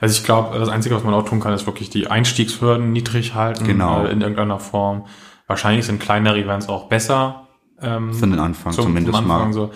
[0.00, 3.34] Also ich glaube, das Einzige, was man auch tun kann, ist wirklich die Einstiegshürden niedrig
[3.34, 4.04] halten genau.
[4.04, 5.06] Äh, in irgendeiner Form.
[5.52, 7.46] Wahrscheinlich sind kleinere Events auch besser.
[7.78, 9.52] Ähm, Für den Anfang zum, zumindest zum Anfang mal.
[9.52, 9.70] So.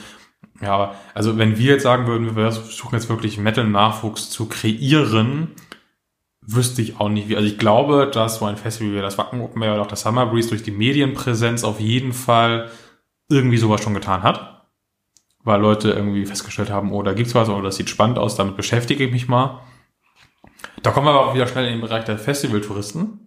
[0.63, 5.49] Ja, aber also wenn wir jetzt sagen würden, wir versuchen jetzt wirklich Metal-Nachwuchs zu kreieren,
[6.41, 7.37] wüsste ich auch nicht wie.
[7.37, 10.01] Also ich glaube, dass so ein Festival wie das Wacken Open Air oder auch das
[10.01, 12.71] Summer Breeze durch die Medienpräsenz auf jeden Fall
[13.29, 14.65] irgendwie sowas schon getan hat.
[15.45, 18.57] Weil Leute irgendwie festgestellt haben, oh, da gibt's was, oder das sieht spannend aus, damit
[18.57, 19.61] beschäftige ich mich mal.
[20.83, 23.26] Da kommen wir aber auch wieder schnell in den Bereich der Festivaltouristen.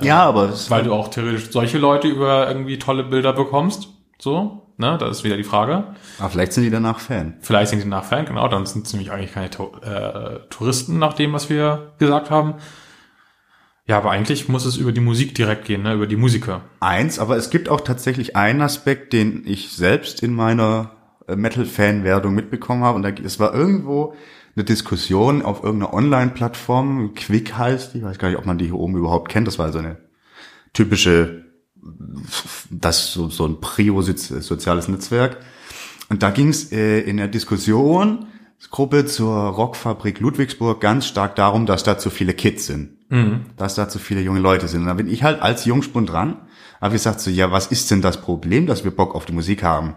[0.00, 3.88] Ja, aber weil du auch theoretisch solche Leute über irgendwie tolle Bilder bekommst.
[4.18, 5.94] So, ne, das ist wieder die Frage.
[6.18, 7.36] Aber vielleicht sind die danach Fan.
[7.40, 8.48] Vielleicht sind die danach Fan, genau.
[8.48, 12.54] Dann sind es nämlich eigentlich keine äh, Touristen nach dem, was wir gesagt haben.
[13.86, 15.92] Ja, aber eigentlich muss es über die Musik direkt gehen, ne?
[15.92, 16.62] über die Musiker.
[16.80, 20.92] Eins, aber es gibt auch tatsächlich einen Aspekt, den ich selbst in meiner
[21.28, 22.96] äh, Metal-Fan-Werdung mitbekommen habe.
[22.96, 24.14] Und da, es war irgendwo
[24.56, 28.66] eine Diskussion auf irgendeiner Online-Plattform, Quick heißt die, ich weiß gar nicht, ob man die
[28.66, 29.98] hier oben überhaupt kennt, das war so eine
[30.72, 31.44] typische,
[32.70, 35.38] das so, so ein Prio-soziales Netzwerk.
[36.08, 38.26] Und da ging es äh, in der Diskussion
[38.70, 43.10] Gruppe zur Rockfabrik Ludwigsburg ganz stark darum, dass da zu viele Kids sind.
[43.10, 43.42] Mhm.
[43.56, 44.82] Dass da zu viele junge Leute sind.
[44.82, 46.38] Und da bin ich halt als Jungspund dran,
[46.80, 49.62] habe gesagt so, ja, was ist denn das Problem, dass wir Bock auf die Musik
[49.62, 49.94] haben?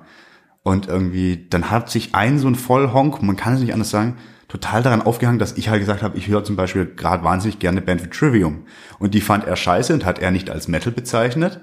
[0.63, 4.17] Und irgendwie, dann hat sich ein so ein Vollhonk, man kann es nicht anders sagen,
[4.47, 7.81] total daran aufgehangen, dass ich halt gesagt habe, ich höre zum Beispiel gerade wahnsinnig gerne
[7.81, 8.65] Band wie Trivium.
[8.99, 11.61] Und die fand er scheiße und hat er nicht als Metal bezeichnet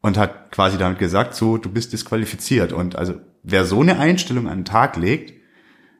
[0.00, 2.72] und hat quasi damit gesagt, so, du bist disqualifiziert.
[2.72, 5.32] Und also, wer so eine Einstellung an den Tag legt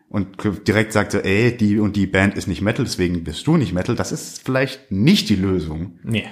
[0.08, 3.56] und direkt sagt so, ey, die und die Band ist nicht Metal, deswegen bist du
[3.56, 5.98] nicht Metal, das ist vielleicht nicht die Lösung.
[6.02, 6.26] Nee.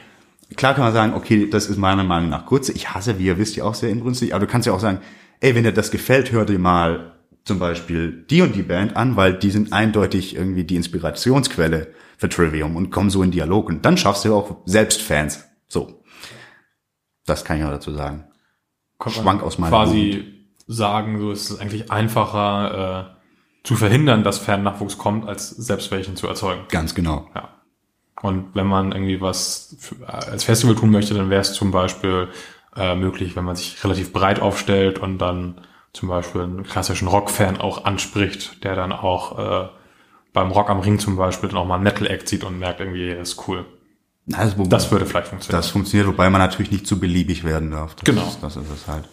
[0.56, 2.68] Klar kann man sagen, okay, das ist meiner Meinung nach kurz.
[2.68, 4.98] Ich hasse, wie ihr wisst, ja auch sehr inbrünstig, aber du kannst ja auch sagen,
[5.40, 7.15] ey, wenn dir das gefällt, hör dir mal
[7.46, 12.28] zum Beispiel die und die Band an, weil die sind eindeutig irgendwie die Inspirationsquelle für
[12.28, 15.44] Trivium und kommen so in Dialog und dann schaffst du auch selbst Fans.
[15.68, 16.02] So.
[17.24, 18.24] Das kann ich auch dazu sagen.
[19.06, 20.34] Schwank aus meinem Quasi Jugend.
[20.66, 26.16] sagen, so ist es eigentlich einfacher äh, zu verhindern, dass Fernnachwuchs kommt, als selbst welchen
[26.16, 26.62] zu erzeugen.
[26.68, 27.28] Ganz genau.
[27.34, 27.50] Ja.
[28.22, 32.28] Und wenn man irgendwie was für, als Festival tun möchte, dann wäre es zum Beispiel
[32.74, 35.60] äh, möglich, wenn man sich relativ breit aufstellt und dann
[35.96, 39.68] zum Beispiel einen klassischen Rock-Fan auch anspricht, der dann auch äh,
[40.32, 43.10] beim Rock am Ring zum Beispiel dann auch mal einen Metal-Act sieht und merkt irgendwie,
[43.10, 43.64] ist cool.
[44.32, 45.58] Also, das würde vielleicht funktionieren.
[45.58, 47.94] Das funktioniert, wobei man natürlich nicht zu beliebig werden darf.
[47.94, 48.26] Das genau.
[48.26, 49.08] Ist, das ist es halt.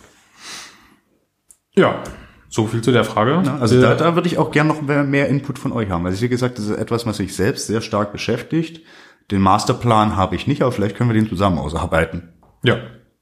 [1.75, 2.03] Ja,
[2.49, 3.41] so viel zu der Frage.
[3.45, 6.05] Ja, also da, da würde ich auch gern noch mehr Input von euch haben.
[6.05, 8.86] Also wie gesagt, das ist etwas, was sich selbst sehr stark beschäftigt.
[9.31, 12.34] Den Masterplan habe ich nicht, aber vielleicht können wir den zusammen ausarbeiten.
[12.63, 12.77] Ja,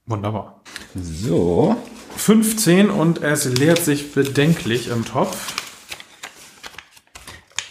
[0.06, 0.64] wunderbar.
[0.96, 1.76] So.
[2.16, 5.54] 15 und es leert sich bedenklich im Topf.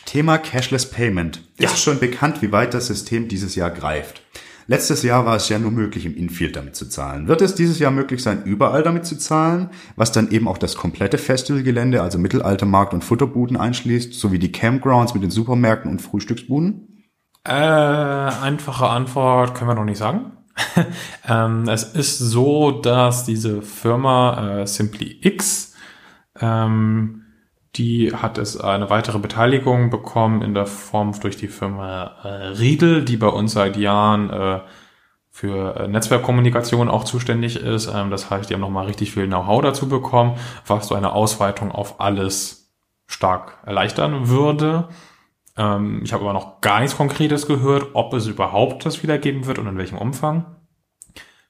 [0.06, 1.42] Thema Cashless Payment.
[1.58, 1.70] Ja.
[1.70, 4.22] Ist schon bekannt, wie weit das System dieses Jahr greift.
[4.66, 7.26] Letztes Jahr war es ja nur möglich, im Infield damit zu zahlen.
[7.28, 10.76] Wird es dieses Jahr möglich sein, überall damit zu zahlen, was dann eben auch das
[10.76, 17.10] komplette Festivalgelände, also Mittelaltermarkt und Futterbuden einschließt, sowie die Campgrounds mit den Supermärkten und Frühstücksbuden?
[17.44, 20.32] Äh, einfache Antwort können wir noch nicht sagen.
[21.28, 25.74] ähm, es ist so, dass diese Firma äh, SimplyX,
[26.40, 27.22] ähm,
[27.76, 32.28] die hat es eine weitere Beteiligung bekommen in der Form durch die Firma äh,
[32.58, 34.60] Riedel, die bei uns seit Jahren äh,
[35.30, 37.86] für äh, Netzwerkkommunikation auch zuständig ist.
[37.86, 40.36] Ähm, das heißt, die haben nochmal richtig viel Know-how dazu bekommen,
[40.66, 42.72] was so eine Ausweitung auf alles
[43.06, 44.88] stark erleichtern würde.
[45.60, 49.58] Ähm, ich habe aber noch gar nichts Konkretes gehört, ob es überhaupt das wiedergeben wird
[49.58, 50.46] und in welchem Umfang.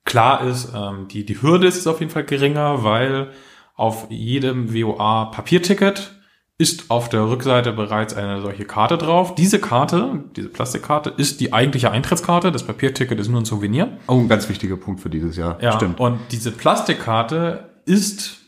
[0.04, 3.30] Klar ist, ähm, die, die Hürde ist auf jeden Fall geringer, weil
[3.76, 6.16] auf jedem WOA Papierticket
[6.58, 9.34] ist auf der Rückseite bereits eine solche Karte drauf.
[9.36, 12.50] Diese Karte, diese Plastikkarte, ist die eigentliche Eintrittskarte.
[12.50, 13.96] Das Papierticket ist nur ein Souvenir.
[14.08, 15.62] Oh, ein ganz wichtiger Punkt für dieses Jahr.
[15.62, 16.00] Ja, Stimmt.
[16.00, 18.39] Und diese Plastikkarte ist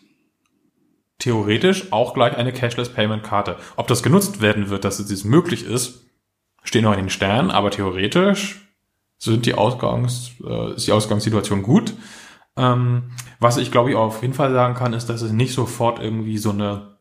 [1.22, 3.56] theoretisch auch gleich eine Cashless Payment Karte.
[3.76, 6.06] Ob das genutzt werden wird, dass es möglich ist,
[6.64, 8.68] steht noch in den Sternen, aber theoretisch
[9.18, 11.94] sind die Ausgangs, äh, ist die Ausgangssituation gut.
[12.56, 16.00] Ähm, was ich glaube ich auf jeden Fall sagen kann, ist, dass es nicht sofort
[16.00, 16.98] irgendwie so eine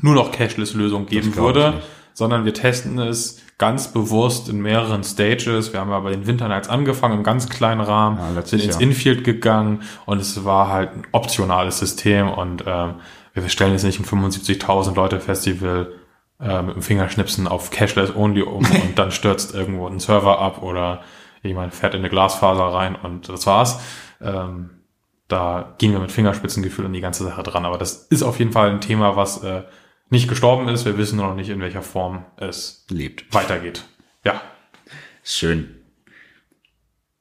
[0.00, 1.82] nur noch Cashless-Lösung geben würde,
[2.14, 5.72] sondern wir testen es ganz bewusst in mehreren Stages.
[5.72, 8.76] Wir haben aber den Winter Nights angefangen im ganz kleinen Rahmen, ja, sind ins.
[8.76, 12.94] Infield gegangen und es war halt ein optionales System und ähm,
[13.34, 15.92] wir stellen jetzt nicht ein 75.000 Leute Festival
[16.40, 20.62] äh, mit dem Fingerschnipsen auf Cashless Only um und dann stürzt irgendwo ein Server ab
[20.62, 21.02] oder
[21.42, 23.80] jemand fährt in eine Glasfaser rein und das war's.
[24.20, 24.70] Ähm,
[25.28, 27.64] da gehen wir mit Fingerspitzengefühl an die ganze Sache dran.
[27.64, 29.62] Aber das ist auf jeden Fall ein Thema, was äh,
[30.10, 30.84] nicht gestorben ist.
[30.84, 33.84] Wir wissen noch nicht, in welcher Form es lebt, weitergeht.
[34.24, 34.42] Ja.
[35.24, 35.82] Schön.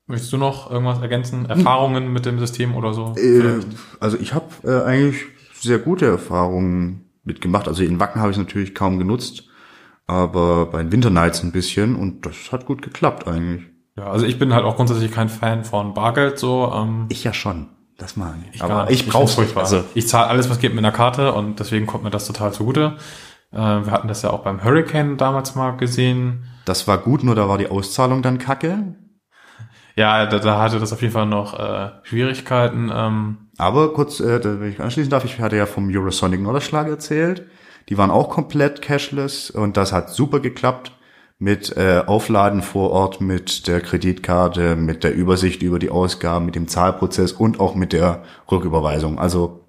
[0.08, 1.46] Möchtest du noch irgendwas ergänzen?
[1.50, 3.16] Erfahrungen mit dem System oder so?
[3.16, 3.62] Äh,
[4.02, 5.24] also ich habe äh, eigentlich
[5.62, 7.68] sehr gute Erfahrungen mitgemacht.
[7.68, 9.44] Also in Wacken habe ich natürlich kaum genutzt,
[10.08, 13.66] aber bei den Winter Nights ein bisschen und das hat gut geklappt eigentlich.
[13.98, 16.72] Ja, also ich bin halt auch grundsätzlich kein Fan von Bargeld so.
[16.74, 17.68] Ähm, ich ja schon.
[17.98, 18.56] Das mag ich.
[18.56, 19.62] ich aber ich brauche furchtbar.
[19.64, 22.52] Also ich zahle alles, was geht mit einer Karte und deswegen kommt mir das total
[22.52, 22.98] zugute.
[23.52, 26.46] Äh, wir hatten das ja auch beim Hurricane damals mal gesehen.
[26.66, 28.96] Das war gut, nur da war die Auszahlung dann kacke.
[30.02, 32.92] Ja, da, da hatte das auf jeden Fall noch äh, Schwierigkeiten.
[32.92, 37.46] Ähm, aber kurz, äh, wenn ich anschließen darf, ich hatte ja vom Eurosonic Norderschlag erzählt.
[37.88, 40.92] Die waren auch komplett cashless und das hat super geklappt
[41.38, 46.56] mit äh, Aufladen vor Ort, mit der Kreditkarte, mit der Übersicht über die Ausgaben, mit
[46.56, 49.20] dem Zahlprozess und auch mit der Rücküberweisung.
[49.20, 49.61] Also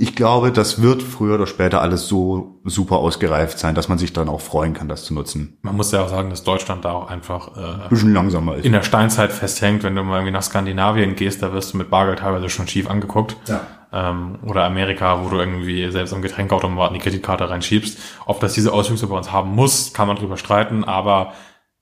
[0.00, 4.12] ich glaube, das wird früher oder später alles so super ausgereift sein, dass man sich
[4.12, 5.58] dann auch freuen kann, das zu nutzen.
[5.62, 8.64] Man muss ja auch sagen, dass Deutschland da auch einfach äh, ein bisschen langsamer ist.
[8.64, 11.90] In der Steinzeit festhängt, wenn du mal irgendwie nach Skandinavien gehst, da wirst du mit
[11.90, 13.36] Bargeld teilweise schon schief angeguckt.
[13.46, 13.60] Ja.
[13.92, 17.98] Ähm, oder Amerika, wo du irgendwie selbst am Getränkautomaten die Kreditkarte reinschiebst.
[18.26, 21.32] Ob das diese Auswüchse bei uns haben muss, kann man drüber streiten, aber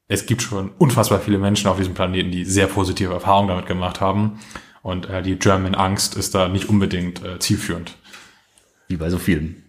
[0.08, 4.00] es gibt schon unfassbar viele Menschen auf diesem Planeten, die sehr positive Erfahrungen damit gemacht
[4.00, 4.38] haben.
[4.82, 7.96] Und äh, die German Angst ist da nicht unbedingt äh, zielführend.
[8.88, 9.62] Wie bei so vielen.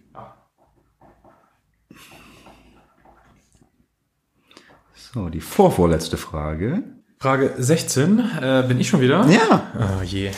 [5.14, 6.82] So, die vorvorletzte Frage.
[7.18, 8.18] Frage 16.
[8.40, 9.26] Äh, bin ich schon wieder?
[9.28, 9.98] Ja.
[10.00, 10.30] Oh je.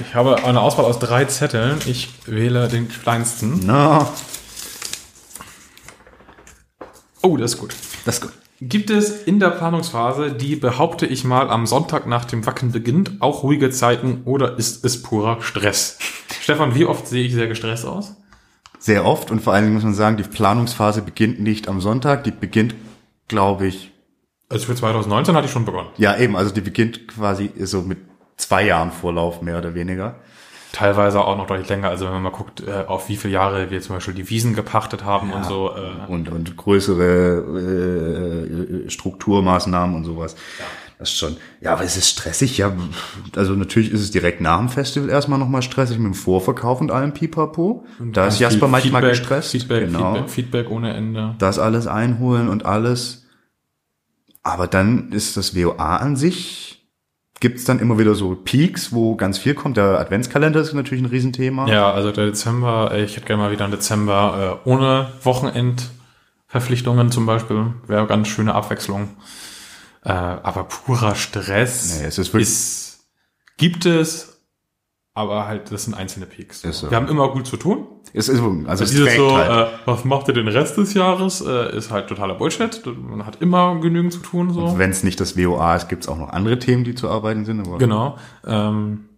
[0.00, 1.78] Ich habe eine Auswahl aus drei Zetteln.
[1.86, 3.66] Ich wähle den kleinsten.
[3.66, 4.08] No.
[7.20, 7.74] Oh, das ist gut.
[8.04, 8.32] Das ist gut.
[8.60, 13.12] Gibt es in der Planungsphase, die behaupte ich mal am Sonntag nach dem Wacken beginnt,
[13.20, 15.98] auch ruhige Zeiten oder ist es purer Stress?
[16.48, 18.16] Stefan, wie oft sehe ich sehr gestresst aus?
[18.78, 22.24] Sehr oft und vor allen Dingen muss man sagen, die Planungsphase beginnt nicht am Sonntag,
[22.24, 22.74] die beginnt,
[23.28, 23.92] glaube ich.
[24.48, 25.90] Also für 2019 hatte ich schon begonnen.
[25.98, 27.98] Ja, eben, also die beginnt quasi so mit
[28.38, 30.20] zwei Jahren Vorlauf, mehr oder weniger.
[30.72, 31.90] Teilweise auch noch deutlich länger.
[31.90, 34.54] Also wenn man mal guckt, äh, auf wie viele Jahre wir zum Beispiel die Wiesen
[34.54, 35.70] gepachtet haben ja, und so.
[35.76, 36.10] Äh.
[36.10, 37.44] Und, und größere
[38.86, 40.34] äh, Strukturmaßnahmen und sowas.
[40.58, 40.64] Ja.
[40.98, 42.72] Das ist schon, ja, aber es ist stressig, ja.
[43.36, 46.90] Also natürlich ist es direkt nach dem Festival erstmal nochmal stressig mit dem Vorverkauf und
[46.90, 47.86] allem Pipapo.
[48.00, 49.52] Und da ist Jasper manchmal Feedback, gestresst.
[49.52, 50.14] Feedback, genau.
[50.14, 51.36] Feedback, Feedback ohne Ende.
[51.38, 53.26] Das alles einholen und alles.
[54.42, 56.88] Aber dann ist das WOA an sich,
[57.38, 59.76] gibt's dann immer wieder so Peaks, wo ganz viel kommt.
[59.76, 61.68] Der Adventskalender ist natürlich ein Riesenthema.
[61.68, 67.26] Ja, also der Dezember, ich hätte gerne mal wieder einen Dezember äh, ohne Wochenendverpflichtungen zum
[67.26, 67.66] Beispiel.
[67.86, 69.10] Wäre ganz schöne Abwechslung.
[70.08, 73.10] Äh, aber purer Stress nee, es ist, wirklich ist,
[73.58, 74.40] gibt es,
[75.12, 76.62] aber halt, das sind einzelne Peaks.
[76.62, 76.90] So.
[76.90, 77.86] Wir haben immer gut zu tun.
[78.14, 79.68] Es ist, also es dieses so, halt.
[79.68, 82.80] äh, was macht ihr den Rest des Jahres, äh, ist halt totaler Bullshit.
[82.86, 84.50] Man hat immer genügend zu tun.
[84.50, 84.78] So.
[84.78, 87.44] Wenn es nicht das WOA ist, gibt es auch noch andere Themen, die zu arbeiten
[87.44, 87.66] sind.
[87.66, 88.16] Aber genau.
[88.46, 89.10] Ähm,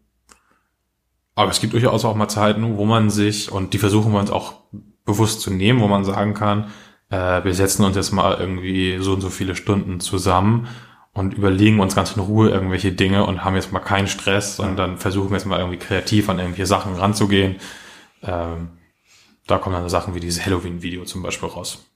[1.36, 4.32] aber es gibt durchaus auch mal Zeiten, wo man sich, und die versuchen wir uns
[4.32, 4.55] auch
[5.05, 6.66] bewusst zu nehmen, wo man sagen kann,
[7.11, 10.69] äh, wir setzen uns jetzt mal irgendwie so und so viele Stunden zusammen
[11.13, 14.97] und überlegen uns ganz in Ruhe irgendwelche Dinge und haben jetzt mal keinen Stress, sondern
[14.97, 17.57] versuchen jetzt mal irgendwie kreativ an irgendwelche Sachen ranzugehen.
[18.23, 18.71] Ähm,
[19.47, 21.89] da kommen dann Sachen wie dieses Halloween-Video zum Beispiel raus.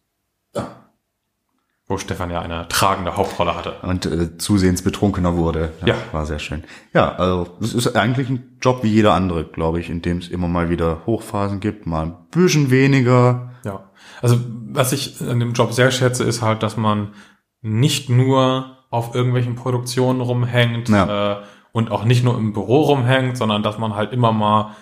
[1.87, 3.75] Wo Stefan ja eine tragende Hauptrolle hatte.
[3.83, 5.73] Und äh, zusehends betrunkener wurde.
[5.85, 5.95] Ja.
[6.13, 6.65] War sehr schön.
[6.95, 10.29] Ja, also es ist eigentlich ein Job wie jeder andere, glaube ich, in dem es
[10.29, 13.51] immer mal wieder Hochphasen gibt, mal ein bisschen weniger.
[13.65, 13.91] Ja.
[14.23, 14.39] Also,
[14.71, 17.13] was ich an dem Job sehr schätze, ist halt, dass man
[17.61, 21.41] nicht nur auf irgendwelchen Produktionen rumhängt Ja.
[21.41, 24.75] äh, und auch nicht nur im Büro rumhängt, sondern dass man halt immer mal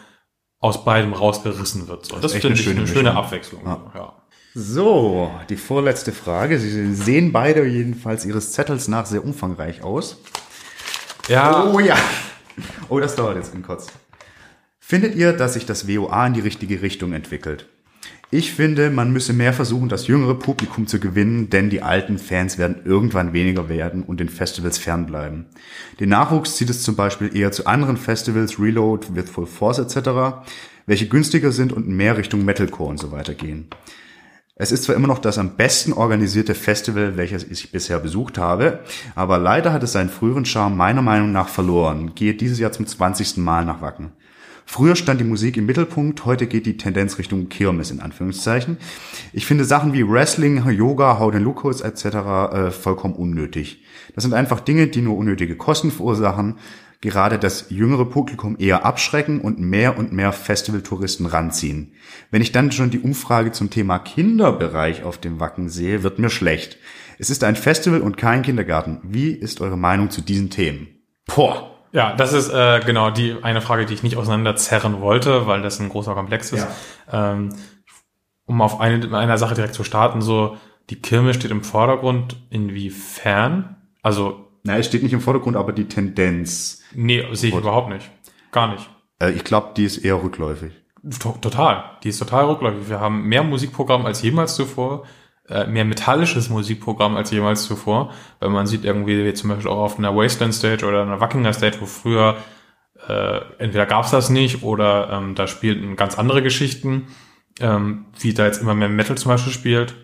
[0.61, 2.07] aus beidem rausgerissen wird.
[2.07, 2.17] So.
[2.21, 3.17] Das echt finde eine ich schöne eine schöne Mischung.
[3.25, 3.63] Abwechslung.
[3.65, 3.81] Ja.
[3.95, 4.13] Ja.
[4.55, 6.59] So, die vorletzte Frage.
[6.59, 10.21] Sie sehen beide jedenfalls Ihres Zettels nach sehr umfangreich aus.
[11.29, 11.65] ja.
[11.73, 11.97] Oh ja.
[12.91, 13.87] Oh, das dauert jetzt kurz.
[14.79, 17.67] Findet ihr, dass sich das WOA in die richtige Richtung entwickelt?
[18.31, 22.59] Ich finde, man müsse mehr versuchen, das jüngere Publikum zu gewinnen, denn die alten Fans
[22.59, 25.47] werden irgendwann weniger werden und den Festivals fernbleiben.
[25.99, 30.45] Den Nachwuchs zieht es zum Beispiel eher zu anderen Festivals, Reload, With Full Force etc.,
[30.85, 33.69] welche günstiger sind und mehr Richtung Metalcore und so weiter gehen.
[34.63, 38.79] Es ist zwar immer noch das am besten organisierte Festival, welches ich bisher besucht habe,
[39.17, 42.87] aber leider hat es seinen früheren Charme meiner Meinung nach verloren, geht dieses Jahr zum
[42.87, 43.39] 20.
[43.39, 44.13] Mal nach Wacken.
[44.65, 48.77] Früher stand die Musik im Mittelpunkt, heute geht die Tendenz Richtung Kirmes in Anführungszeichen.
[49.33, 52.05] Ich finde Sachen wie Wrestling, Yoga, How den Lucas etc.
[52.05, 53.83] Äh, vollkommen unnötig.
[54.15, 56.55] Das sind einfach Dinge, die nur unnötige Kosten verursachen,
[57.03, 61.95] gerade das jüngere Publikum eher abschrecken und mehr und mehr Festivaltouristen ranziehen.
[62.31, 66.31] Wenn ich dann schon die Umfrage zum Thema Kinderbereich auf dem Wacken sehe, wird mir
[66.31, 66.79] schlecht.
[67.19, 69.01] Es ist ein Festival und kein Kindergarten.
[69.03, 70.89] Wie ist eure Meinung zu diesen Themen?
[71.27, 71.69] Boah.
[71.93, 75.79] Ja, das ist äh, genau die eine Frage, die ich nicht auseinanderzerren wollte, weil das
[75.79, 76.67] ein großer Komplex ist.
[77.13, 77.51] Ähm,
[78.47, 80.57] um auf eine, einer Sache direkt zu starten, so
[80.89, 83.77] die Kirmes steht im Vordergrund, inwiefern?
[84.03, 86.83] Also, Na, es steht nicht im Vordergrund, aber die Tendenz.
[86.95, 88.11] nee, sehe ich überhaupt nicht.
[88.53, 88.89] Gar nicht.
[89.21, 90.73] Äh, ich glaube, die ist eher rückläufig.
[91.21, 91.85] To total.
[92.05, 92.89] Die ist total rückläufig.
[92.89, 95.05] Wir haben mehr Musikprogramm als jemals zuvor,
[95.49, 99.79] äh, mehr metallisches Musikprogramm als jemals zuvor, weil man sieht irgendwie wie zum Beispiel auch
[99.79, 102.37] auf einer Wasteland Stage oder einer Wackinger Stage, wo früher
[103.09, 107.09] äh, entweder gab's das nicht oder ähm, da spielten ganz andere Geschichten,
[107.59, 109.95] ähm, wie da jetzt immer mehr Metal zum Beispiel spielt.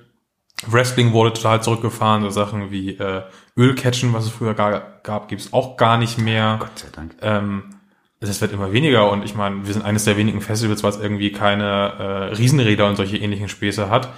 [0.66, 3.22] Wrestling wurde total zurückgefahren, so Sachen wie äh,
[3.56, 6.56] Ölcatchen, was es früher gar, gab, gibt's auch gar nicht mehr.
[6.60, 7.16] Gott sei Dank.
[7.22, 7.74] Ähm,
[8.20, 11.30] es wird immer weniger und ich meine, wir sind eines der wenigen Festivals, was irgendwie
[11.30, 14.12] keine äh, Riesenräder und solche ähnlichen Späße hat.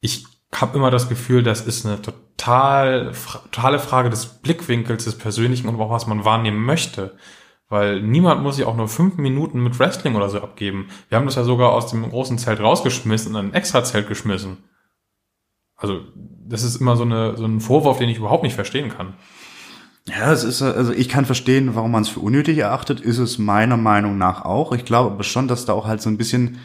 [0.00, 3.12] Ich habe immer das Gefühl, das ist eine total
[3.52, 7.16] totale Frage des Blickwinkels, des Persönlichen und auch was man wahrnehmen möchte.
[7.68, 10.88] Weil niemand muss sich auch nur fünf Minuten mit Wrestling oder so abgeben.
[11.08, 14.08] Wir haben das ja sogar aus dem großen Zelt rausgeschmissen und in ein extra Zelt
[14.08, 14.58] geschmissen.
[15.82, 16.00] Also
[16.48, 19.14] das ist immer so, eine, so ein Vorwurf, den ich überhaupt nicht verstehen kann.
[20.08, 23.38] Ja, es ist, also ich kann verstehen, warum man es für unnötig erachtet, ist es
[23.38, 24.72] meiner Meinung nach auch.
[24.72, 26.58] Ich glaube aber schon, dass da auch halt so ein bisschen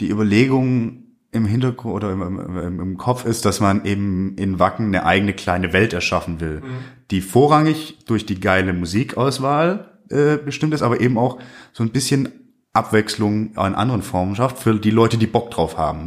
[0.00, 4.86] die Überlegung im Hintergrund oder im, im, im Kopf ist, dass man eben in Wacken
[4.86, 6.62] eine eigene kleine Welt erschaffen will,
[7.10, 11.38] die vorrangig durch die geile Musikauswahl äh, bestimmt ist, aber eben auch
[11.72, 12.28] so ein bisschen
[12.72, 16.06] Abwechslung in anderen Formen schafft für die Leute, die Bock drauf haben.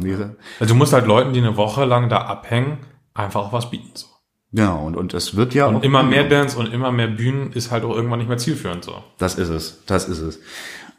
[0.58, 2.78] Also du musst halt Leuten, die eine Woche lang da abhängen,
[3.14, 3.90] einfach auch was bieten.
[3.94, 4.06] So.
[4.52, 7.70] genau, und, und es wird ja Und immer mehr Bands und immer mehr Bühnen ist
[7.70, 9.02] halt auch irgendwann nicht mehr zielführend so.
[9.18, 10.40] Das ist es, das ist es.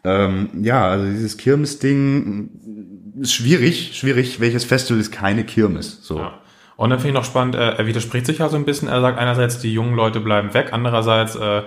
[0.03, 4.39] Ähm, ja, also dieses Kirmes-Ding ist schwierig, schwierig.
[4.39, 5.99] Welches Festival ist keine Kirmes?
[6.01, 6.19] So.
[6.19, 6.39] Ja.
[6.77, 8.87] Und dann finde ich noch spannend, äh, er widerspricht sich ja so ein bisschen.
[8.87, 11.63] Er sagt einerseits, die jungen Leute bleiben weg, andererseits äh,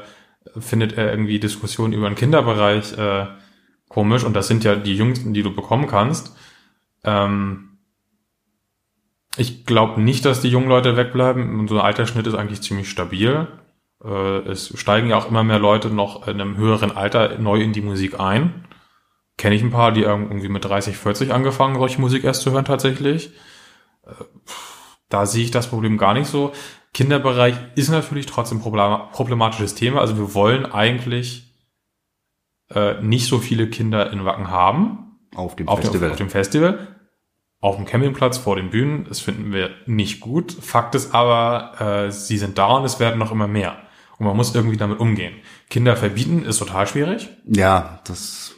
[0.58, 3.26] findet er irgendwie Diskussionen über den Kinderbereich äh,
[3.90, 4.24] komisch.
[4.24, 6.34] Und das sind ja die jüngsten, die du bekommen kannst.
[7.04, 7.76] Ähm,
[9.36, 11.60] ich glaube nicht, dass die jungen Leute wegbleiben.
[11.60, 13.46] Unser Altersschnitt ist eigentlich ziemlich stabil.
[14.02, 17.72] Äh, es steigen ja auch immer mehr Leute noch in einem höheren Alter neu in
[17.74, 18.64] die Musik ein.
[19.36, 22.64] Kenne ich ein paar, die irgendwie mit 30, 40 angefangen, solche Musik erst zu hören
[22.64, 23.32] tatsächlich.
[24.06, 24.12] Äh,
[25.08, 26.52] Da sehe ich das Problem gar nicht so.
[26.94, 30.00] Kinderbereich ist natürlich trotzdem problem- problematisches Thema.
[30.00, 31.49] Also wir wollen eigentlich
[32.74, 36.08] äh, nicht so viele Kinder in Wacken haben Auf dem auf Festival.
[36.08, 36.96] Dem, auf dem Festival.
[37.60, 40.52] Auf dem Campingplatz vor den Bühnen, das finden wir nicht gut.
[40.52, 43.76] Fakt ist aber, äh, sie sind da und es werden noch immer mehr.
[44.18, 45.34] Und man muss irgendwie damit umgehen.
[45.68, 47.28] Kinder verbieten ist total schwierig.
[47.46, 48.54] ja, das,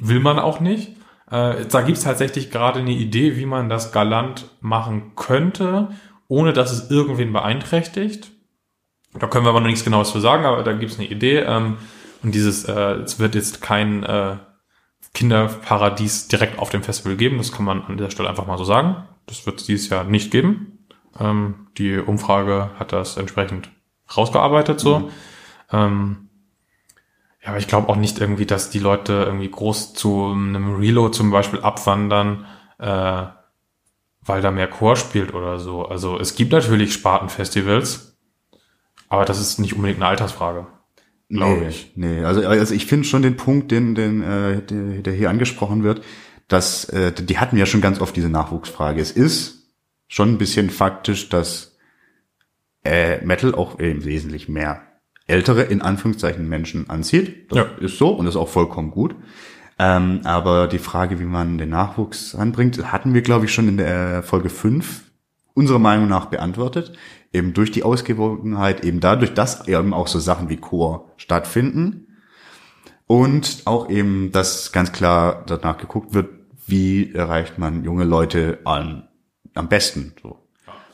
[0.00, 0.90] Will man auch nicht.
[1.30, 5.88] Äh, da gibt's tatsächlich gerade eine Idee, wie man das galant machen könnte,
[6.28, 8.30] ohne dass es irgendwen beeinträchtigt.
[9.18, 11.38] Da können wir aber noch nichts Genaues zu sagen, aber da gibt's eine Idee.
[11.38, 11.78] Ähm,
[12.26, 14.38] und dieses, äh, es wird jetzt kein äh,
[15.14, 18.64] Kinderparadies direkt auf dem Festival geben, das kann man an dieser Stelle einfach mal so
[18.64, 19.06] sagen.
[19.26, 20.88] Das wird es dieses Jahr nicht geben.
[21.20, 23.70] Ähm, die Umfrage hat das entsprechend
[24.16, 24.98] rausgearbeitet so.
[24.98, 25.10] Mhm.
[25.70, 26.28] Ähm,
[27.44, 31.16] ja, aber ich glaube auch nicht irgendwie, dass die Leute irgendwie groß zu einem Reload
[31.16, 32.44] zum Beispiel abwandern,
[32.80, 33.22] äh,
[34.22, 35.86] weil da mehr Chor spielt oder so.
[35.86, 38.18] Also es gibt natürlich Spartenfestivals,
[39.08, 40.66] aber das ist nicht unbedingt eine Altersfrage.
[41.28, 41.92] Glaube nee, ich.
[41.96, 45.82] Nee, also, also ich finde schon den Punkt, den, den äh, der, der hier angesprochen
[45.82, 46.02] wird,
[46.48, 49.00] dass äh, die hatten ja schon ganz oft diese Nachwuchsfrage.
[49.00, 49.72] Es ist
[50.06, 51.76] schon ein bisschen faktisch, dass
[52.84, 54.82] äh, Metal auch im Wesentlichen mehr
[55.26, 57.50] ältere, in Anführungszeichen, Menschen anzieht.
[57.50, 57.64] Das ja.
[57.84, 59.16] ist so und ist auch vollkommen gut.
[59.78, 63.76] Ähm, aber die Frage, wie man den Nachwuchs anbringt, hatten wir, glaube ich, schon in
[63.76, 65.02] der Folge 5
[65.54, 66.92] unserer Meinung nach beantwortet.
[67.36, 72.16] Eben durch die Ausgewogenheit, eben dadurch, dass eben auch so Sachen wie Chor stattfinden.
[73.06, 76.30] Und auch eben, dass ganz klar danach geguckt wird,
[76.66, 79.08] wie erreicht man junge Leute an,
[79.54, 80.48] am besten, so.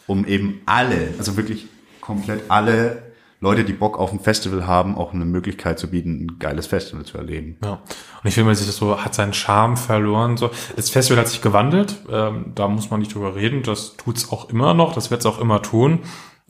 [0.09, 1.69] Um eben alle, also wirklich
[2.01, 6.39] komplett alle Leute, die Bock auf ein Festival haben, auch eine Möglichkeit zu bieten, ein
[6.41, 7.57] geiles Festival zu erleben.
[7.63, 7.75] Ja.
[7.75, 10.37] Und ich finde, man sich das so, hat seinen Charme verloren.
[10.37, 10.51] So.
[10.75, 13.63] Das Festival hat sich gewandelt, ähm, da muss man nicht drüber reden.
[13.63, 16.01] Das tut's auch immer noch, das wird's auch immer tun.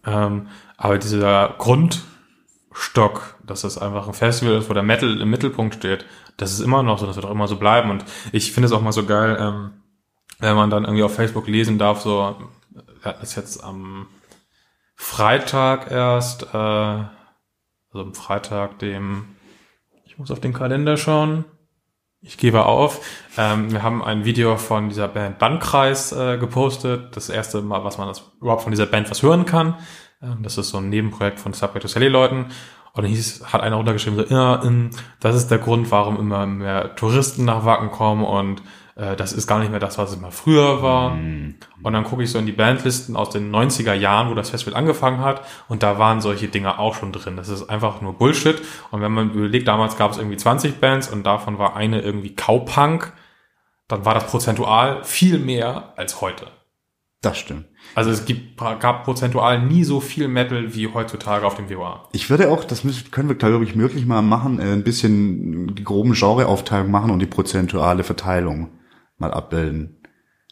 [0.05, 5.75] Ähm, aber dieser Grundstock, dass es einfach ein Festival ist, wo der Metal im Mittelpunkt
[5.75, 6.05] steht,
[6.37, 7.91] das ist immer noch so, das wird auch immer so bleiben.
[7.91, 9.73] Und ich finde es auch mal so geil, ähm,
[10.39, 12.37] wenn man dann irgendwie auf Facebook lesen darf, so,
[13.03, 14.09] er hat das jetzt am
[14.97, 17.09] Freitag erst, äh, also
[17.93, 19.37] am Freitag, dem,
[20.05, 21.45] ich muss auf den Kalender schauen.
[22.25, 23.05] Ich gebe auf.
[23.37, 27.17] Ähm, wir haben ein Video von dieser Band Bandkreis äh, gepostet.
[27.17, 29.75] Das erste Mal, was man das, überhaupt von dieser Band was hören kann.
[30.23, 32.47] Ähm, das ist so ein Nebenprojekt von Subway to Sally Leuten.
[32.93, 34.63] Und dann hieß, hat einer runtergeschrieben, so, ja,
[35.19, 38.63] das ist der Grund, warum immer mehr Touristen nach Wacken kommen und
[38.95, 41.15] äh, das ist gar nicht mehr das, was es mal früher war.
[41.15, 41.57] Mhm.
[41.83, 44.75] Und dann gucke ich so in die Bandlisten aus den 90er Jahren, wo das Festival
[44.75, 47.37] angefangen hat, und da waren solche Dinge auch schon drin.
[47.37, 48.61] Das ist einfach nur Bullshit.
[48.91, 52.35] Und wenn man überlegt, damals gab es irgendwie 20 Bands und davon war eine irgendwie
[52.35, 53.13] Cowpunk,
[53.89, 56.47] dann war das prozentual viel mehr als heute.
[57.21, 57.67] Das stimmt.
[57.95, 62.09] Also es gibt, gab prozentual nie so viel Metal wie heutzutage auf dem WoA.
[62.13, 65.75] Ich würde auch, das müssen, können wir glaube ich möglich mal machen, äh, ein bisschen
[65.75, 68.71] die groben Genreaufteilung machen und die prozentuale Verteilung
[69.23, 70.03] mal abbilden.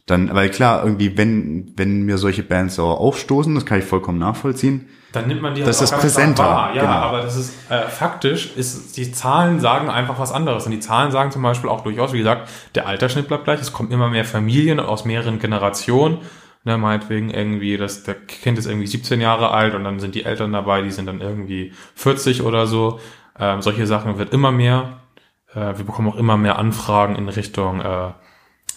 [0.07, 4.18] Dann, weil klar, irgendwie, wenn, wenn mir solche Bands sauer aufstoßen, das kann ich vollkommen
[4.18, 4.89] nachvollziehen.
[5.12, 6.45] Dann nimmt man die das halt ist präsenter.
[6.45, 6.75] Wahr.
[6.75, 6.95] Ja, genau.
[6.95, 10.66] aber das ist äh, faktisch, ist, die Zahlen sagen einfach was anderes.
[10.66, 13.73] Und die Zahlen sagen zum Beispiel auch durchaus, wie gesagt, der Altersschnitt bleibt gleich, es
[13.73, 16.18] kommen immer mehr Familien aus mehreren Generationen.
[16.62, 20.25] Ne, meinetwegen irgendwie, dass der Kind ist irgendwie 17 Jahre alt und dann sind die
[20.25, 23.01] Eltern dabei, die sind dann irgendwie 40 oder so.
[23.39, 24.99] Ähm, solche Sachen wird immer mehr.
[25.55, 28.11] Äh, wir bekommen auch immer mehr Anfragen in Richtung äh,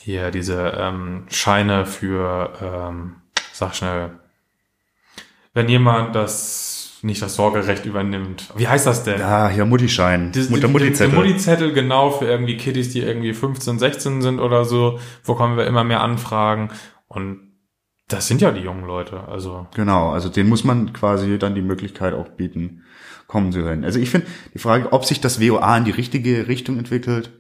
[0.03, 3.15] hier diese ähm, Scheine für, ähm,
[3.53, 4.11] sag schnell,
[5.53, 8.49] wenn jemand das nicht das Sorgerecht übernimmt.
[8.55, 9.19] Wie heißt das denn?
[9.19, 10.31] Ja, hier Muttischein.
[10.49, 11.15] Mutter Muttizettel.
[11.15, 15.85] Muttizettel, genau, für irgendwie Kiddies, die irgendwie 15, 16 sind oder so, bekommen wir immer
[15.85, 16.69] mehr Anfragen.
[17.07, 17.53] Und
[18.09, 19.67] das sind ja die jungen Leute, also.
[19.75, 22.83] Genau, also denen muss man quasi dann die Möglichkeit auch bieten,
[23.27, 23.85] kommen zu können.
[23.85, 27.31] Also ich finde, die Frage, ob sich das WOA in die richtige Richtung entwickelt,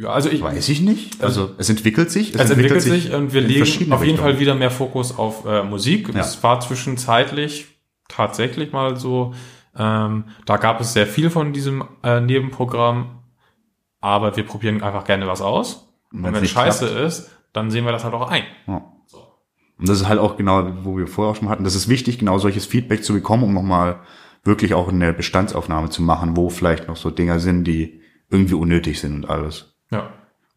[0.00, 1.22] ja, also ich weiß ich nicht.
[1.22, 2.34] Also es entwickelt sich.
[2.34, 5.44] Es, es entwickelt, entwickelt, sich und wir legen auf jeden Fall wieder mehr Fokus auf
[5.44, 6.08] äh, Musik.
[6.14, 6.20] Ja.
[6.20, 7.66] Es war zwischenzeitlich
[8.08, 9.34] tatsächlich mal so.
[9.76, 13.18] Ähm, da gab es sehr viel von diesem äh, Nebenprogramm,
[14.00, 15.92] aber wir probieren einfach gerne was aus.
[16.12, 17.00] Und, und wenn es scheiße klappt.
[17.06, 18.44] ist, dann sehen wir das halt auch ein.
[18.66, 18.90] Ja.
[19.06, 19.18] So.
[19.78, 21.64] Und das ist halt auch genau, wo wir vorher auch schon hatten.
[21.64, 24.00] Das ist wichtig, genau solches Feedback zu bekommen, um nochmal
[24.44, 28.98] wirklich auch eine Bestandsaufnahme zu machen, wo vielleicht noch so Dinger sind, die irgendwie unnötig
[28.98, 29.69] sind und alles.
[29.90, 30.10] Ja.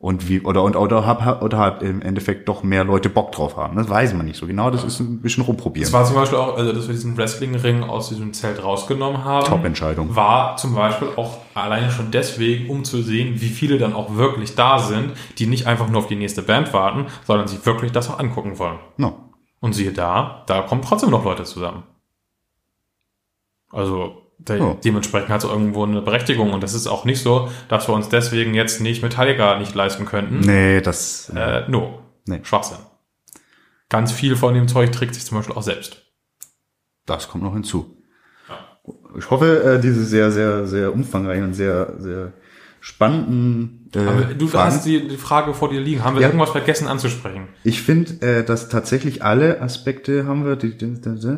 [0.03, 3.55] Und wie, oder, und, oder, hab, oder halt im Endeffekt doch mehr Leute Bock drauf
[3.55, 3.77] haben.
[3.77, 4.69] Das weiß man nicht so genau.
[4.69, 4.87] Das ja.
[4.87, 5.85] ist ein bisschen rumprobieren.
[5.85, 9.45] Das war zum Beispiel auch, also, dass wir diesen Wrestling-Ring aus diesem Zelt rausgenommen haben.
[9.45, 10.13] Top-Entscheidung.
[10.13, 14.55] War zum Beispiel auch alleine schon deswegen, um zu sehen, wie viele dann auch wirklich
[14.55, 18.09] da sind, die nicht einfach nur auf die nächste Band warten, sondern sich wirklich das
[18.09, 18.79] auch angucken wollen.
[18.97, 19.15] No.
[19.61, 21.83] Und siehe da, da kommen trotzdem noch Leute zusammen.
[23.71, 24.77] Also, De oh.
[24.83, 28.09] Dementsprechend hat es irgendwo eine Berechtigung und das ist auch nicht so, dass wir uns
[28.09, 30.39] deswegen jetzt nicht Metallica nicht leisten könnten.
[30.41, 31.31] Nee, das.
[31.35, 31.99] Äh, no.
[32.25, 32.41] Nee.
[32.43, 32.77] Schwachsinn.
[33.89, 36.03] Ganz viel von dem Zeug trägt sich zum Beispiel auch selbst.
[37.05, 37.97] Das kommt noch hinzu.
[38.49, 38.93] Ja.
[39.17, 42.33] Ich hoffe, äh, diese sehr, sehr, sehr umfangreichen und sehr, sehr
[42.79, 43.89] spannenden.
[43.95, 44.73] Äh, Aber du Fragen.
[44.73, 46.03] hast die, die Frage vor dir liegen.
[46.03, 46.27] Haben wir ja.
[46.27, 47.47] irgendwas vergessen anzusprechen?
[47.63, 50.57] Ich finde, äh, dass tatsächlich alle Aspekte haben wir.
[50.57, 51.37] Die, die, die, die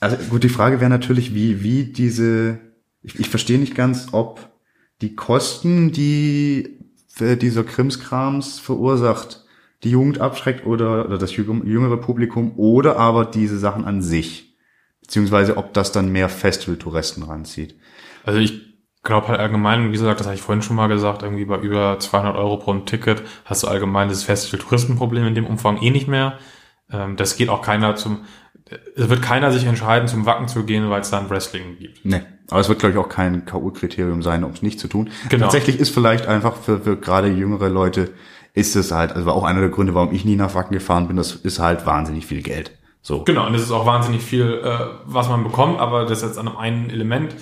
[0.00, 2.58] also gut, die Frage wäre natürlich, wie, wie diese,
[3.02, 4.48] ich, ich verstehe nicht ganz, ob
[5.00, 6.78] die Kosten, die
[7.20, 9.44] dieser Krimskrams verursacht,
[9.82, 14.56] die Jugend abschreckt oder, oder das jüng- jüngere Publikum oder aber diese Sachen an sich.
[15.00, 17.76] Beziehungsweise ob das dann mehr Festival-Touristen ranzieht.
[18.24, 18.68] Also ich
[19.02, 21.98] glaube halt allgemein, wie gesagt, das habe ich vorhin schon mal gesagt, irgendwie bei über
[21.98, 26.38] 200 Euro pro Ticket hast du allgemein das Festival-Touristenproblem in dem Umfang eh nicht mehr.
[26.90, 28.24] Ähm, das geht auch keiner zum,
[28.96, 32.04] es wird keiner sich entscheiden, zum Wacken zu gehen, weil es da ein Wrestling gibt.
[32.04, 32.22] Nee.
[32.50, 35.10] Aber es wird, glaube ich, auch kein K.O.-Kriterium sein, um es nicht zu tun.
[35.28, 35.44] Genau.
[35.44, 38.10] Tatsächlich ist vielleicht einfach für, für gerade jüngere Leute,
[38.54, 41.06] ist es halt, also war auch einer der Gründe, warum ich nie nach Wacken gefahren
[41.06, 42.72] bin, das ist halt wahnsinnig viel Geld.
[43.02, 43.22] So.
[43.24, 46.48] Genau, und es ist auch wahnsinnig viel, äh, was man bekommt, aber das jetzt an
[46.48, 47.34] einem einen Element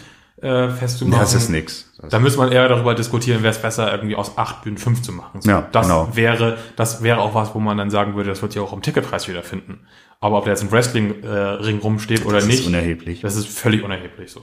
[0.43, 1.21] äh, festzumachen.
[1.21, 1.91] Das ist nix.
[2.01, 5.03] Das Da müsste man eher darüber diskutieren, wäre es besser, irgendwie aus acht Bühnen fünf
[5.03, 5.41] zu machen.
[5.41, 6.09] So, Ja, das genau.
[6.15, 8.83] wäre, das wäre auch was, wo man dann sagen würde, das wird sich auch im
[8.83, 9.87] Ticketpreis wiederfinden.
[10.21, 13.21] Aber ob da jetzt ein Wrestling-Ring äh, rumsteht oder das nicht, ist unerheblich.
[13.23, 14.43] das ist völlig unerheblich so.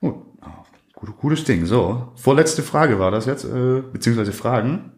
[0.00, 0.14] Gut.
[0.40, 0.64] Ah,
[0.94, 1.66] gut- Gutes Ding.
[1.66, 2.12] So.
[2.16, 4.92] Vorletzte Frage war das jetzt, äh, beziehungsweise Fragen.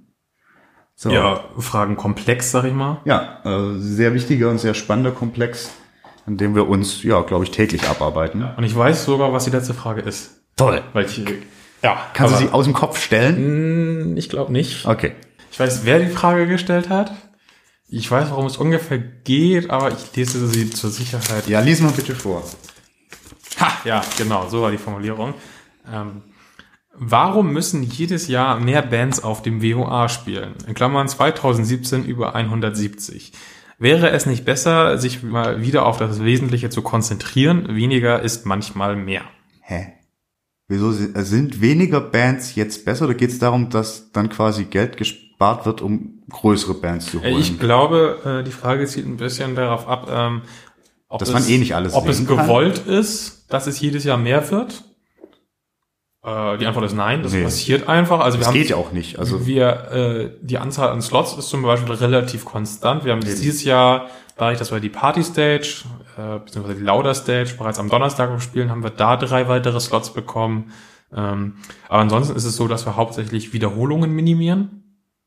[0.96, 1.10] So.
[1.10, 3.00] Ja, Fragen komplex, sag ich mal.
[3.04, 5.70] Ja, äh, sehr wichtiger und sehr spannender Komplex,
[6.26, 8.44] an dem wir uns, ja, glaube ich, täglich abarbeiten.
[8.56, 10.40] Und ich weiß sogar, was die letzte Frage ist.
[10.56, 10.82] Toll.
[10.92, 11.20] Weil ich,
[11.82, 14.12] ja, Kannst du sie aus dem Kopf stellen?
[14.12, 14.86] Mm, Ich glaube nicht.
[14.86, 15.12] Okay.
[15.50, 17.12] Ich weiß, wer die Frage gestellt hat.
[17.88, 21.46] Ich weiß, worum es ungefähr geht, aber ich lese sie zur Sicherheit.
[21.46, 22.42] Ja, lies mal bitte vor.
[23.60, 25.34] Ha, ja, genau, so war die Formulierung.
[25.92, 26.22] Ähm,
[26.94, 30.54] warum müssen jedes Jahr mehr Bands auf dem WOA spielen?
[30.66, 33.32] In Klammern 2017 über 170.
[33.78, 37.74] Wäre es nicht besser, sich mal wieder auf das Wesentliche zu konzentrieren?
[37.74, 39.22] Weniger ist manchmal mehr.
[39.60, 39.94] Hä?
[40.68, 44.96] Wieso äh, sind weniger Bands jetzt besser oder geht es darum, dass dann quasi Geld
[44.96, 47.40] gespart wird, um größere Bands zu Äh, holen?
[47.40, 50.42] Ich glaube, äh, die Frage zielt ein bisschen darauf ab, ähm,
[51.08, 54.84] ob Dass es, eh ob es gewollt ist, dass es jedes Jahr mehr wird.
[56.24, 57.42] Äh, die Antwort ist nein, das Nee.
[57.42, 58.20] passiert einfach.
[58.20, 59.18] Also wir das haben geht ja auch nicht.
[59.18, 63.04] Also wir äh, die Anzahl an Slots ist zum Beispiel relativ konstant.
[63.04, 64.06] Wir haben dieses Jahr,
[64.36, 65.84] dadurch, dass wir die Party Stage
[66.16, 70.14] äh, beziehungsweise die Lauder Stage bereits am Donnerstag spielen, haben wir da drei weitere Slots
[70.14, 70.72] bekommen.
[71.14, 71.56] Ähm,
[71.88, 74.80] aber ansonsten ist es so, dass wir hauptsächlich Wiederholungen minimieren.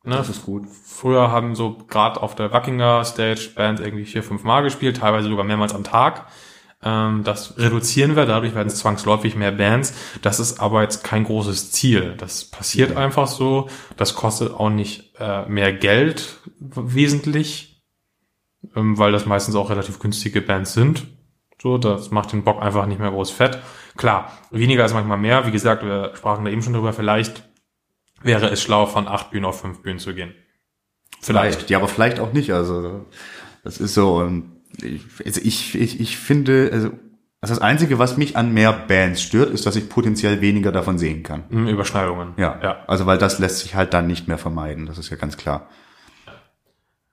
[0.03, 0.15] Ne?
[0.15, 0.63] das ist gut.
[0.85, 5.27] Früher haben so gerade auf der Wackinger Stage Bands irgendwie vier, fünf Mal gespielt, teilweise
[5.27, 6.27] sogar mehrmals am Tag.
[6.83, 9.93] Ähm, das reduzieren wir, dadurch werden es zwangsläufig mehr Bands.
[10.21, 12.15] Das ist aber jetzt kein großes Ziel.
[12.17, 13.69] Das passiert einfach so.
[13.95, 17.83] Das kostet auch nicht äh, mehr Geld wesentlich,
[18.75, 21.07] ähm, weil das meistens auch relativ günstige Bands sind.
[21.61, 23.57] So, das macht den Bock einfach nicht mehr groß fett.
[23.95, 25.47] Klar, weniger ist manchmal mehr.
[25.47, 26.93] Wie gesagt, wir sprachen da eben schon drüber.
[26.93, 27.49] Vielleicht
[28.21, 30.35] wäre es schlau, von acht Bühnen auf fünf Bühnen zu gehen.
[31.19, 31.71] Vielleicht.
[31.71, 32.53] Ja, aber vielleicht auch nicht.
[32.53, 33.05] Also
[33.63, 34.21] das ist so.
[34.21, 34.56] Ich,
[35.25, 36.91] also ich, ich, ich finde, also
[37.39, 40.97] also das Einzige, was mich an mehr Bands stört, ist, dass ich potenziell weniger davon
[40.97, 41.43] sehen kann.
[41.49, 42.33] Hm, Überschneidungen.
[42.37, 42.77] Ja, ja.
[42.87, 44.87] Also weil das lässt sich halt dann nicht mehr vermeiden.
[44.87, 45.69] Das ist ja ganz klar.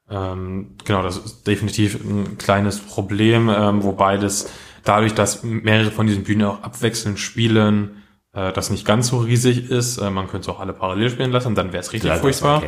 [0.08, 4.50] Ähm, genau, das ist definitiv ein kleines Problem, ähm, wobei das
[4.82, 8.02] dadurch, dass mehrere von diesen Bühnen auch abwechselnd spielen,
[8.32, 9.98] äh, das nicht ganz so riesig ist.
[9.98, 12.62] Äh, man könnte es auch alle parallel spielen lassen, dann wäre es richtig Ja, furchtbar.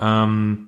[0.00, 0.67] Ähm,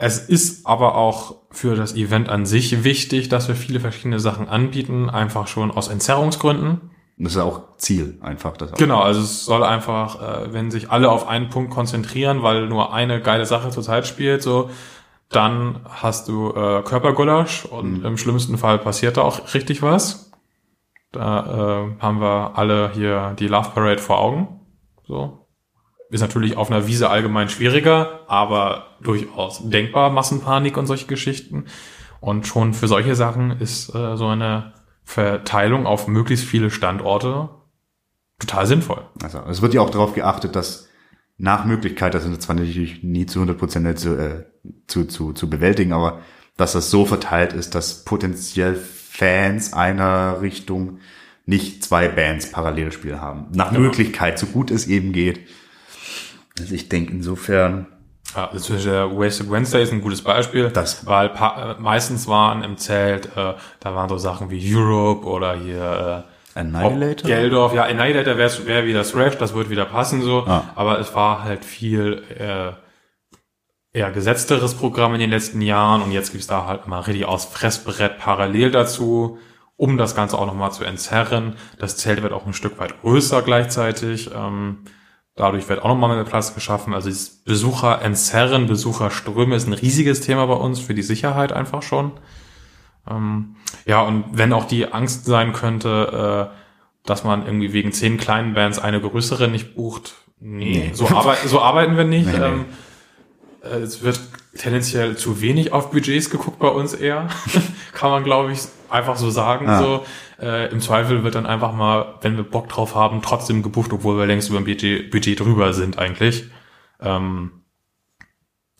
[0.00, 4.48] es ist aber auch für das Event an sich wichtig, dass wir viele verschiedene Sachen
[4.48, 6.92] anbieten, einfach schon aus Entzerrungsgründen.
[7.16, 8.56] Das ist auch Ziel, einfach.
[8.56, 8.72] Das.
[8.74, 12.94] Genau, also es soll einfach, äh, wenn sich alle auf einen Punkt konzentrieren, weil nur
[12.94, 14.70] eine geile Sache zur Zeit spielt, so,
[15.30, 20.30] dann hast du äh, Körpergulasch und im schlimmsten Fall passiert da auch richtig was.
[21.10, 24.60] Da äh, haben wir alle hier die Love Parade vor Augen.
[25.08, 25.47] So.
[26.10, 31.66] Ist natürlich auf einer Wiese allgemein schwieriger, aber durchaus denkbar, Massenpanik und solche Geschichten.
[32.20, 34.72] Und schon für solche Sachen ist äh, so eine
[35.04, 37.50] Verteilung auf möglichst viele Standorte
[38.38, 39.02] total sinnvoll.
[39.22, 40.88] Also es wird ja auch darauf geachtet, dass
[41.36, 44.44] nach Möglichkeit, das ist zwar natürlich nie zu 100 Prozent zu, äh,
[44.86, 46.20] zu, zu, zu bewältigen, aber
[46.56, 50.98] dass das so verteilt ist, dass potenziell Fans einer Richtung
[51.46, 53.46] nicht zwei Bands Parallelspiel haben.
[53.52, 55.46] Nach Möglichkeit, so gut es eben geht.
[56.60, 57.86] Also ich denke insofern,
[58.36, 62.76] Ja, also der Wasted Wednesday ist ein gutes Beispiel, Das- weil äh, meistens waren im
[62.76, 67.26] Zelt, äh, da waren so Sachen wie Europe oder hier äh, Annihilator?
[67.30, 67.72] Geldorf.
[67.72, 70.64] Ja, Annihilator wäre wär wieder Thrash, das wird wieder passen so, Ah.
[70.74, 72.72] aber es war halt viel äh,
[73.98, 77.46] eher gesetzteres Programm in den letzten Jahren und jetzt gibt's da halt mal richtig aus
[77.46, 79.38] Fressbrett parallel dazu,
[79.76, 81.54] um das Ganze auch nochmal zu entzerren.
[81.78, 84.30] Das Zelt wird auch ein Stück weit größer gleichzeitig.
[84.34, 84.78] Ähm,
[85.38, 86.92] Dadurch wird auch nochmal mehr Platz geschaffen.
[86.94, 91.82] Also dieses Besucher entzerren, Besucherströme ist ein riesiges Thema bei uns für die Sicherheit einfach
[91.82, 92.10] schon.
[93.08, 93.54] Ähm,
[93.86, 98.54] ja, und wenn auch die Angst sein könnte, äh, dass man irgendwie wegen zehn kleinen
[98.54, 100.90] Bands eine größere nicht bucht, nee, Nee.
[100.92, 102.26] So, arbeit so arbeiten wir nicht.
[102.32, 102.44] Nee, nee.
[102.44, 102.64] Ähm,
[103.62, 104.20] Äh, Es wird
[104.56, 107.28] tendenziell zu wenig auf Budgets geguckt bei uns eher.
[107.92, 108.58] Kann man, glaube ich,
[108.90, 109.68] einfach so sagen.
[109.68, 109.78] Ah.
[109.78, 110.04] So.
[110.40, 114.18] Äh, Im Zweifel wird dann einfach mal, wenn wir Bock drauf haben, trotzdem gebucht, obwohl
[114.18, 116.50] wir längst über dem Budget, Budget drüber sind eigentlich.
[117.00, 117.62] Ähm,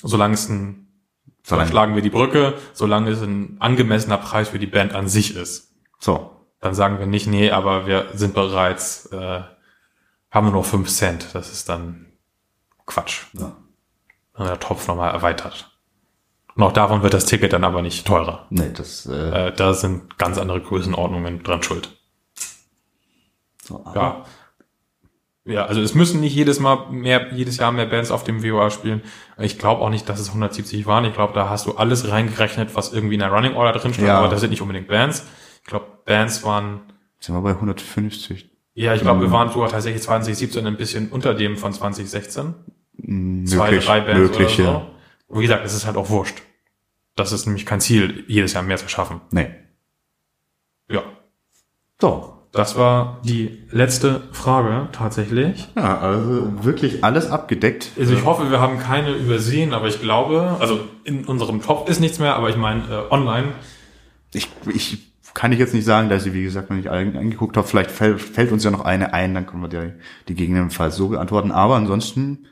[0.02, 0.86] solange es ein,
[1.42, 5.34] Solange- schlagen wir die Brücke, solange es ein angemessener Preis für die Band an sich
[5.36, 5.74] ist.
[5.98, 6.34] So.
[6.60, 9.42] Dann sagen wir nicht, nee, aber wir sind bereits, äh,
[10.30, 11.28] haben nur noch 5 Cent.
[11.32, 12.06] Das ist dann
[12.84, 13.26] Quatsch.
[13.34, 13.56] Ja.
[14.36, 15.77] Wenn der Topf nochmal erweitert.
[16.58, 18.46] Und auch davon wird das Ticket dann aber nicht teurer.
[18.50, 21.88] Nee, das, äh, Äh, da sind ganz andere Größenordnungen dran schuld.
[23.62, 24.24] so, Ja.
[25.44, 28.70] Ja, also es müssen nicht jedes Mal mehr, jedes Jahr mehr Bands auf dem WOA
[28.70, 29.00] spielen.
[29.38, 31.06] Ich glaube auch nicht, dass es 170 waren.
[31.06, 34.08] Ich glaube, da hast du alles reingerechnet, was irgendwie in der Running Order drin steht,
[34.08, 34.18] Ja.
[34.18, 35.26] aber das sind nicht unbedingt Bands.
[35.62, 36.80] Ich glaube, Bands waren,
[37.20, 38.50] Sind wir bei 150?
[38.74, 42.54] ja, ich glaube, wir waren sogar tatsächlich 2017 ein bisschen unter dem von 2016.
[42.98, 44.86] Zwei, Möglich, drei Bands möglich, oder ja.
[45.30, 45.38] so.
[45.38, 46.42] Wie gesagt, es ist halt auch wurscht.
[47.18, 49.20] Das ist nämlich kein Ziel, jedes Jahr mehr zu schaffen.
[49.30, 49.50] Nee.
[50.88, 51.02] Ja.
[52.00, 52.34] So.
[52.52, 55.68] Das war die letzte Frage tatsächlich.
[55.76, 57.90] Ja, also wirklich alles abgedeckt.
[57.98, 62.00] Also ich hoffe, wir haben keine übersehen, aber ich glaube, also in unserem Top ist
[62.00, 63.48] nichts mehr, aber ich meine äh, online.
[64.32, 67.56] Ich, ich kann ich jetzt nicht sagen, dass ich, wie gesagt, noch nicht alle angeguckt
[67.56, 67.66] habe.
[67.66, 69.92] Vielleicht fällt, fällt uns ja noch eine ein, dann können wir die,
[70.28, 71.52] die gegebenenfalls so beantworten.
[71.52, 72.46] Aber ansonsten,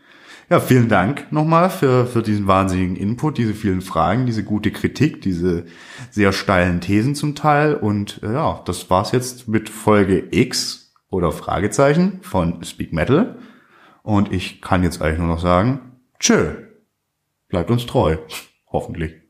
[0.48, 5.20] ja, vielen Dank nochmal für, für diesen wahnsinnigen Input, diese vielen Fragen, diese gute Kritik,
[5.20, 5.66] diese
[6.10, 7.74] sehr steilen Thesen zum Teil.
[7.74, 13.38] Und äh, ja, das war's jetzt mit Folge X oder Fragezeichen von Speak Metal.
[14.02, 16.54] Und ich kann jetzt eigentlich nur noch sagen, tschö,
[17.48, 18.16] bleibt uns treu.
[18.70, 19.25] Hoffentlich.